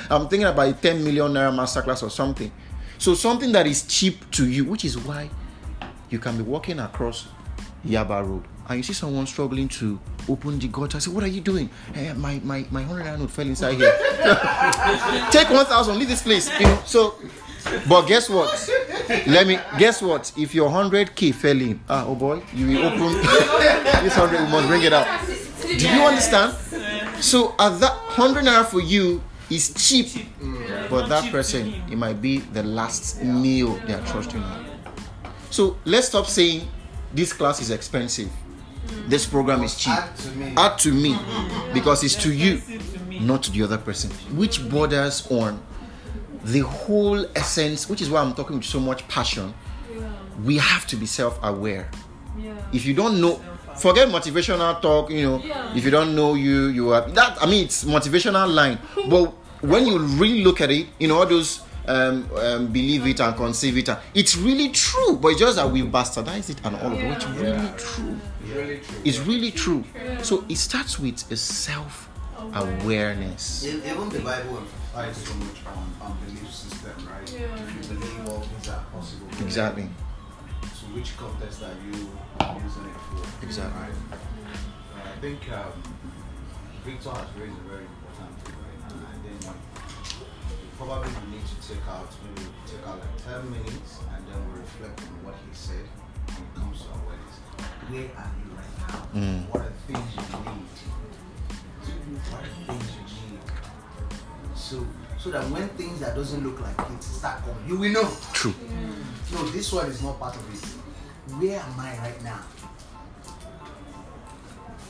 I'm 0.10 0.28
thinking 0.28 0.46
about 0.46 0.68
a 0.68 0.74
10 0.74 1.04
million 1.04 1.32
naira 1.32 1.54
masterclass 1.54 2.02
or 2.02 2.10
something. 2.10 2.52
So 2.98 3.14
something 3.14 3.52
that 3.52 3.68
is 3.68 3.84
cheap 3.84 4.30
to 4.32 4.50
you, 4.50 4.66
which 4.66 4.84
is 4.84 4.98
why 4.98 5.30
you 6.10 6.18
can 6.18 6.38
be 6.38 6.44
walking 6.44 6.80
across 6.80 7.28
Yaba 7.86 8.28
Road 8.28 8.44
and 8.68 8.78
you 8.78 8.84
see 8.84 8.94
someone 8.94 9.28
struggling 9.28 9.68
to 9.68 10.00
open 10.28 10.60
the 10.60 10.68
gutter. 10.68 10.98
I 10.98 11.00
say, 11.00 11.12
what 11.12 11.24
are 11.24 11.28
you 11.28 11.42
doing? 11.42 11.70
Hey, 11.94 12.14
my 12.14 12.40
my 12.44 12.66
my 12.72 12.82
hundred 12.82 13.06
naira 13.06 13.20
note 13.20 13.32
fell 13.32 13.48
inside 13.48 13.76
here. 13.78 13.92
Take 15.32 15.50
one 15.50 15.66
thousand, 15.66 16.00
leave 16.00 16.08
this 16.08 16.24
place. 16.24 16.50
You 16.60 16.66
know. 16.66 16.82
So, 16.86 17.16
but 17.88 18.08
guess 18.08 18.30
what? 18.30 18.50
Let 19.28 19.48
me 19.48 19.60
guess 19.78 20.02
what? 20.02 20.32
If 20.38 20.56
your 20.56 20.70
hundred 20.70 21.16
k 21.16 21.32
fell 21.32 21.60
in, 21.60 21.80
ah, 21.90 22.06
oh 22.08 22.16
boy, 22.16 22.42
you 22.54 22.68
will 22.68 22.86
open 22.88 23.14
this 24.04 24.16
hundred. 24.16 24.42
You 24.42 24.48
must 24.48 24.68
bring 24.68 24.82
it 24.84 24.94
out. 24.94 25.08
Do 25.62 25.90
you 25.90 26.02
understand? 26.02 26.56
So 27.24 27.56
at 27.60 27.80
that 27.80 27.94
hundred 28.18 28.46
naira 28.46 28.66
for 28.66 28.82
you 28.82 29.22
is 29.50 29.74
cheap, 29.76 30.28
but 30.90 31.08
that 31.08 31.32
person 31.32 31.74
it 31.90 31.98
might 31.98 32.22
be 32.22 32.40
the 32.40 32.64
last 32.64 33.22
meal 33.24 33.80
they 33.86 33.94
are 33.94 34.06
trusting 34.08 34.42
on. 34.42 34.66
So 35.52 35.78
let's 35.86 36.08
stop 36.08 36.26
saying 36.26 36.68
this 37.14 37.32
class 37.32 37.62
is 37.62 37.70
expensive. 37.72 38.30
Mm. 38.88 39.10
This 39.10 39.26
program 39.26 39.64
is 39.64 39.76
cheap. 39.76 39.94
Add 39.94 40.18
to 40.18 40.32
me. 40.32 40.54
Add 40.58 40.78
to 40.80 40.92
me 40.92 41.14
mm, 41.14 41.20
mm, 41.50 41.74
because 41.74 42.04
it's 42.04 42.16
to 42.24 42.34
you, 42.34 42.56
Expensive 42.56 42.94
to 42.94 43.00
me. 43.06 43.20
not 43.20 43.44
to 43.44 43.52
the 43.52 43.64
other 43.64 43.78
person, 43.78 44.10
which 44.36 44.68
borders 44.70 45.28
on 45.32 45.60
the 46.44 46.60
whole 46.60 47.26
essence, 47.36 47.90
which 47.90 48.02
is 48.02 48.10
why 48.10 48.22
I'm 48.22 48.34
talking 48.34 48.58
with 48.58 48.66
so 48.66 48.80
much 48.80 49.08
passion. 49.08 49.54
We 50.44 50.58
have 50.58 50.86
to 50.88 50.96
be 50.96 51.06
self 51.06 51.40
aware. 51.44 51.90
Yeah. 52.38 52.54
If 52.74 52.86
you 52.86 52.94
don't 52.94 53.22
know, 53.22 53.42
forget 53.78 54.10
motivational 54.10 54.82
talk, 54.82 55.10
you 55.10 55.24
know, 55.24 55.38
Yeah. 55.44 55.74
if 55.76 55.86
you 55.86 55.92
don't 55.92 56.14
know 56.16 56.34
you, 56.36 56.68
you 56.68 56.92
are 56.94 57.02
that. 57.10 57.38
I 57.42 57.46
mean, 57.46 57.66
it's 57.66 57.84
motivational 57.86 58.48
line, 58.54 58.78
but 59.10 59.34
when 59.62 59.88
you 59.88 59.98
really 59.98 60.44
look 60.44 60.60
at 60.62 60.70
it, 60.72 60.88
you 61.00 61.08
know, 61.08 61.18
all 61.20 61.26
those 61.26 61.62
um, 61.88 62.30
um, 62.38 62.68
believe 62.68 63.06
it 63.08 63.20
and 63.20 63.36
conceive 63.36 63.78
it, 63.78 63.90
and 63.90 64.00
it's 64.14 64.36
really 64.36 64.70
true, 64.70 65.18
but 65.18 65.30
it's 65.30 65.40
just 65.40 65.56
that 65.58 65.70
we've 65.70 65.86
bastardized 65.86 66.50
it 66.52 66.62
and 66.64 66.76
all 66.78 66.92
of 66.92 67.00
it. 67.00 67.12
It's 67.14 67.26
really 67.28 67.70
true. 67.78 68.20
Really 68.54 68.78
true. 68.80 69.02
It's 69.04 69.20
really 69.20 69.52
true. 69.52 69.84
So 70.24 70.46
it 70.50 70.58
starts 70.58 71.00
with 71.00 71.32
a 71.32 71.36
self 71.38 72.10
awareness. 72.54 73.66
Even 73.66 74.10
the 74.10 74.20
Bible 74.20 74.58
emphasizes 74.58 75.28
so 75.28 75.34
much 75.36 75.58
on, 75.68 75.94
on 76.02 76.18
belief 76.26 76.52
system, 76.54 76.94
right? 77.10 77.34
Yeah. 77.34 77.48
If 77.56 77.90
you 77.92 77.96
believe 77.98 78.30
all 78.30 78.42
things 78.42 78.70
are 78.70 78.84
possible. 78.94 79.28
Exactly. 79.42 79.88
So 80.74 80.86
which 80.94 81.16
context 81.18 81.64
are 81.64 81.74
you 81.86 81.92
using 81.92 82.86
it 82.86 83.00
for? 83.10 83.46
Exactly. 83.46 83.82
Right? 83.82 83.92
Uh, 84.12 85.10
I 85.10 85.20
think 85.20 85.52
um, 85.52 85.72
Victor 86.86 87.10
has 87.10 87.28
raised 87.40 87.58
a 87.58 87.70
very 87.70 87.86
probably 90.78 91.10
we 91.10 91.38
need 91.38 91.46
to 91.48 91.58
take 91.68 91.88
out 91.88 92.12
maybe 92.24 92.48
take 92.68 92.86
out 92.88 93.00
like 93.00 93.16
10 93.24 93.50
minutes 93.50 94.00
and 94.14 94.28
then 94.28 94.38
we 94.52 94.60
reflect 94.60 95.00
on 95.02 95.24
what 95.24 95.36
he 95.48 95.52
said 95.56 95.88
when 96.28 96.44
it 96.44 96.56
comes 96.56 96.82
to 96.84 96.90
awareness. 97.00 97.36
Where 97.88 98.10
are 98.20 98.32
you 98.36 98.50
right 98.56 98.76
now? 98.84 99.08
Mm. 99.16 99.50
What 99.50 99.62
are 99.62 99.72
the 99.72 99.94
things 99.94 100.10
you 100.16 100.22
need? 100.22 100.68
What 102.30 102.42
are 102.42 102.48
the 102.48 102.56
things 102.68 102.92
you 102.92 103.04
need? 103.32 103.46
So 104.56 104.86
so 105.18 105.32
that 105.32 105.50
when 105.50 105.68
things 105.70 106.00
that 106.02 106.16
doesn't 106.16 106.44
look 106.44 106.60
like 106.62 106.78
it 106.92 107.04
start 107.04 107.42
coming, 107.42 107.68
you 107.68 107.78
will 107.78 107.92
know. 107.92 108.12
True. 108.34 108.54
No, 109.34 109.44
this 109.50 109.72
one 109.72 109.88
is 109.88 110.04
not 110.04 110.20
part 110.20 110.36
of 110.36 110.44
it. 110.54 110.64
Where 111.40 111.60
am 111.60 111.80
I 111.80 111.98
right 111.98 112.24
now? 112.24 112.42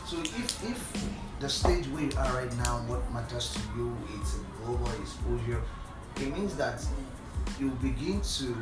So 0.06 0.19
if 0.19 0.63
if 0.63 1.14
the 1.39 1.50
stage 1.50 1.86
where 1.88 2.04
you 2.04 2.12
are 2.17 2.34
right 2.34 2.58
now, 2.58 2.78
what 2.88 3.02
matters 3.13 3.54
to 3.54 3.60
you, 3.78 3.95
it's 4.19 4.36
a 4.36 4.63
global 4.63 4.89
exposure, 5.02 5.62
it 6.17 6.34
means 6.36 6.56
that 6.56 6.82
you 7.60 7.69
begin 7.82 8.21
to 8.21 8.56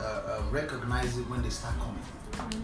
uh, 0.00 0.04
uh, 0.04 0.42
recognize 0.50 1.18
it 1.18 1.28
when 1.28 1.42
they 1.42 1.50
start 1.50 1.74
coming. 1.78 2.60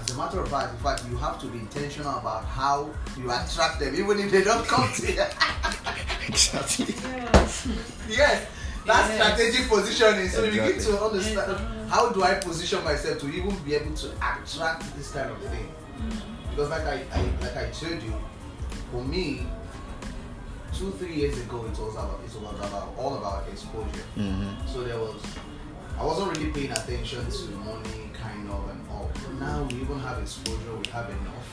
As 0.00 0.10
a 0.10 0.16
matter 0.16 0.40
of 0.40 0.48
fact, 0.48 0.72
in 0.72 0.78
fact, 0.78 1.04
you 1.10 1.16
have 1.16 1.38
to 1.40 1.46
be 1.46 1.58
intentional 1.58 2.18
about 2.18 2.44
how 2.44 2.90
you 3.16 3.30
attract 3.30 3.78
them, 3.78 3.94
even 3.94 4.18
if 4.18 4.30
they 4.30 4.42
don't 4.42 4.66
come 4.66 4.90
to 4.92 5.12
you. 5.12 5.24
Exactly. 6.28 6.94
yes, 8.08 8.46
that's 8.86 9.14
strategic 9.14 9.68
positioning. 9.68 10.28
So 10.28 10.44
you 10.44 10.52
begin 10.52 10.80
to 10.82 11.02
understand 11.02 11.56
how 11.90 12.10
do 12.10 12.22
I 12.22 12.34
position 12.34 12.82
myself 12.84 13.18
to 13.20 13.28
even 13.28 13.56
be 13.64 13.74
able 13.74 13.94
to 13.96 14.10
attract 14.12 14.96
this 14.96 15.10
kind 15.10 15.30
of 15.30 15.38
thing. 15.38 15.68
Because 16.50 16.70
like 16.70 16.84
I, 16.84 17.02
I 17.12 17.22
like 17.40 17.56
I 17.56 17.70
told 17.70 18.00
you, 18.02 18.14
for 18.92 19.02
me, 19.02 19.46
two 20.74 20.90
three 20.92 21.14
years 21.14 21.38
ago 21.40 21.64
it 21.64 21.78
was 21.78 21.94
about 21.94 22.20
it 22.24 22.40
was 22.40 22.58
about 22.58 22.94
all 22.98 23.16
about 23.16 23.48
exposure. 23.48 24.04
Mm-hmm. 24.16 24.66
So 24.68 24.84
there 24.84 24.98
was 24.98 25.20
I 25.98 26.04
wasn't 26.04 26.36
really 26.36 26.50
paying 26.52 26.70
attention 26.70 27.24
to 27.24 27.50
money 27.64 28.10
kind 28.12 28.48
of 28.50 28.68
and 28.68 28.80
all. 28.90 29.10
But 29.14 29.34
now 29.40 29.62
we 29.64 29.76
even 29.80 29.98
have 29.98 30.18
exposure, 30.18 30.76
we 30.76 30.88
have 30.90 31.08
enough. 31.08 31.48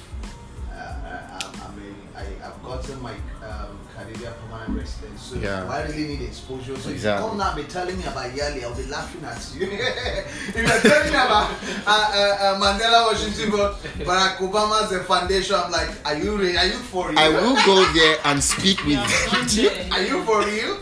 I, 2.16 2.20
I, 2.20 2.24
I 2.24 2.24
mean, 2.26 2.40
I, 2.44 2.48
I've 2.48 2.64
gotten 2.64 3.02
my 3.02 3.14
um, 3.14 3.80
Caribbean 3.96 4.34
permanent 4.34 4.80
residence, 4.80 5.22
so 5.22 5.36
Yeah. 5.36 5.68
I 5.70 5.84
really 5.88 6.08
need 6.08 6.22
exposure. 6.22 6.78
So 6.78 6.90
if 6.90 7.04
you 7.04 7.10
come 7.10 7.38
now 7.38 7.54
and 7.54 7.66
be 7.66 7.72
telling 7.72 7.98
me 7.98 8.04
about 8.04 8.32
Yali, 8.32 8.64
I'll 8.64 8.76
be 8.76 8.86
laughing 8.86 9.24
at 9.24 9.52
you. 9.56 9.68
if 9.72 10.56
you're 10.56 10.92
telling 10.92 11.12
me 11.12 11.16
about 11.16 11.52
uh, 11.52 11.90
uh, 11.90 12.38
uh, 12.42 12.60
Mandela 12.60 13.12
Washington, 13.12 13.52
but 13.52 13.76
Barack 14.06 14.38
Obama's 14.38 14.92
uh, 14.92 15.04
foundation, 15.04 15.56
I'm 15.56 15.72
like, 15.72 15.90
are 16.06 16.16
you 16.18 16.38
real? 16.38 16.58
Are 16.58 16.66
you 16.66 16.74
for 16.74 17.10
real? 17.10 17.20
I 17.20 17.30
will 17.30 17.56
go 17.66 17.84
there 17.94 18.18
and 18.26 18.44
speak 18.44 18.84
with 18.86 18.94
Yeah, 18.94 19.08
one 19.32 19.48
you. 19.50 19.70
Are 19.92 20.02
you 20.04 20.24
for 20.24 20.46
real? 20.46 20.78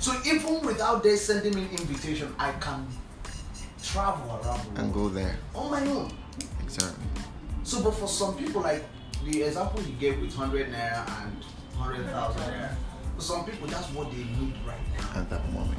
So 0.00 0.12
even 0.26 0.60
without 0.66 1.02
they 1.02 1.16
sending 1.16 1.54
me 1.54 1.62
an 1.62 1.70
invitation, 1.70 2.34
I 2.38 2.50
can 2.52 2.86
travel 3.82 4.26
around 4.30 4.42
the 4.42 4.68
world 4.70 4.78
and 4.78 4.92
go 4.94 5.08
there. 5.08 5.36
on 5.54 5.70
my 5.70 5.86
own. 5.86 6.10
Exactly. 6.62 7.04
So, 7.62 7.82
but 7.82 7.92
for 7.94 8.08
some 8.08 8.36
people, 8.36 8.62
like 8.62 8.84
the 9.24 9.42
example 9.42 9.82
you 9.82 9.92
gave 9.94 10.20
with 10.20 10.34
hundred 10.34 10.68
naira 10.72 11.06
and 11.22 11.44
hundred 11.76 12.06
thousand 12.06 12.42
naira, 12.42 12.74
for 13.16 13.22
some 13.22 13.44
people 13.44 13.66
that's 13.68 13.88
what 13.88 14.10
they 14.10 14.24
need 14.40 14.54
right 14.66 14.80
now. 14.98 15.20
At 15.20 15.30
that 15.30 15.52
moment. 15.52 15.78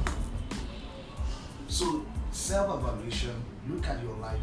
So 1.68 2.04
self-evaluation, 2.30 3.34
look 3.68 3.86
at 3.86 4.02
your 4.02 4.16
life. 4.16 4.42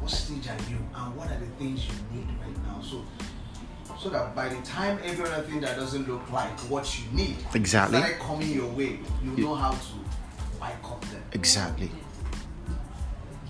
What 0.00 0.10
stage 0.10 0.48
are 0.48 0.70
you, 0.70 0.78
and 0.94 1.16
what 1.16 1.28
are 1.30 1.38
the 1.38 1.46
things 1.58 1.86
you 1.86 1.92
need 2.16 2.26
right 2.40 2.56
now? 2.66 2.80
So, 2.82 3.04
so 3.98 4.08
that 4.10 4.34
by 4.34 4.48
the 4.48 4.60
time 4.62 4.98
every 5.04 5.24
other 5.26 5.42
thing 5.42 5.60
that 5.60 5.76
doesn't 5.76 6.08
look 6.08 6.30
like 6.32 6.58
what 6.70 6.86
you 6.98 7.04
need 7.12 7.36
Exactly. 7.54 7.98
started 7.98 8.18
coming 8.18 8.50
your 8.50 8.68
way, 8.68 8.98
you 9.22 9.34
You- 9.36 9.44
know 9.44 9.54
how 9.54 9.72
to 9.72 9.78
pick 10.60 10.84
up 10.84 11.00
them. 11.10 11.22
Exactly. 11.32 11.90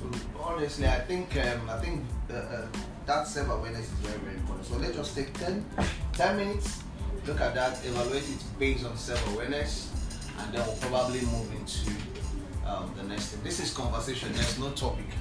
So 0.00 0.10
honestly, 0.42 0.88
I 0.88 1.00
think 1.00 1.36
um, 1.36 1.70
I 1.70 1.78
think 1.78 2.04
uh, 2.30 2.34
uh, 2.34 2.66
that 3.10 3.26
self-awareness 3.26 3.86
is 3.86 3.98
very 4.06 4.18
very 4.20 4.36
important. 4.36 4.66
So 4.66 4.76
let's 4.76 4.94
just 4.96 5.16
take 5.16 5.32
10, 5.34 5.64
10 6.12 6.36
minutes, 6.36 6.82
look 7.26 7.40
at 7.40 7.54
that, 7.56 7.84
evaluate 7.84 8.22
it 8.22 8.42
based 8.58 8.86
on 8.86 8.96
self-awareness, 8.96 9.90
and 10.38 10.54
then 10.54 10.64
we'll 10.64 10.76
probably 10.76 11.20
move 11.22 11.52
into 11.52 11.90
um, 12.64 12.92
the 12.96 13.02
next 13.02 13.30
thing. 13.30 13.42
This 13.42 13.58
is 13.58 13.74
conversation. 13.74 14.32
There's 14.32 14.58
no 14.58 14.70
topic. 14.70 15.06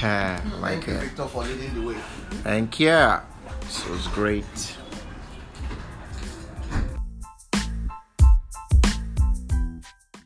Yeah, 0.00 0.40
like 0.60 0.84
Thank 0.84 0.86
you, 0.86 0.92
it. 0.94 1.00
Victor, 1.00 1.26
for 1.26 1.42
leading 1.42 1.74
the 1.74 1.88
way. 1.88 1.96
Thank 2.44 2.78
you. 2.78 3.16
This 3.62 3.88
was 3.88 4.06
great. 4.08 4.76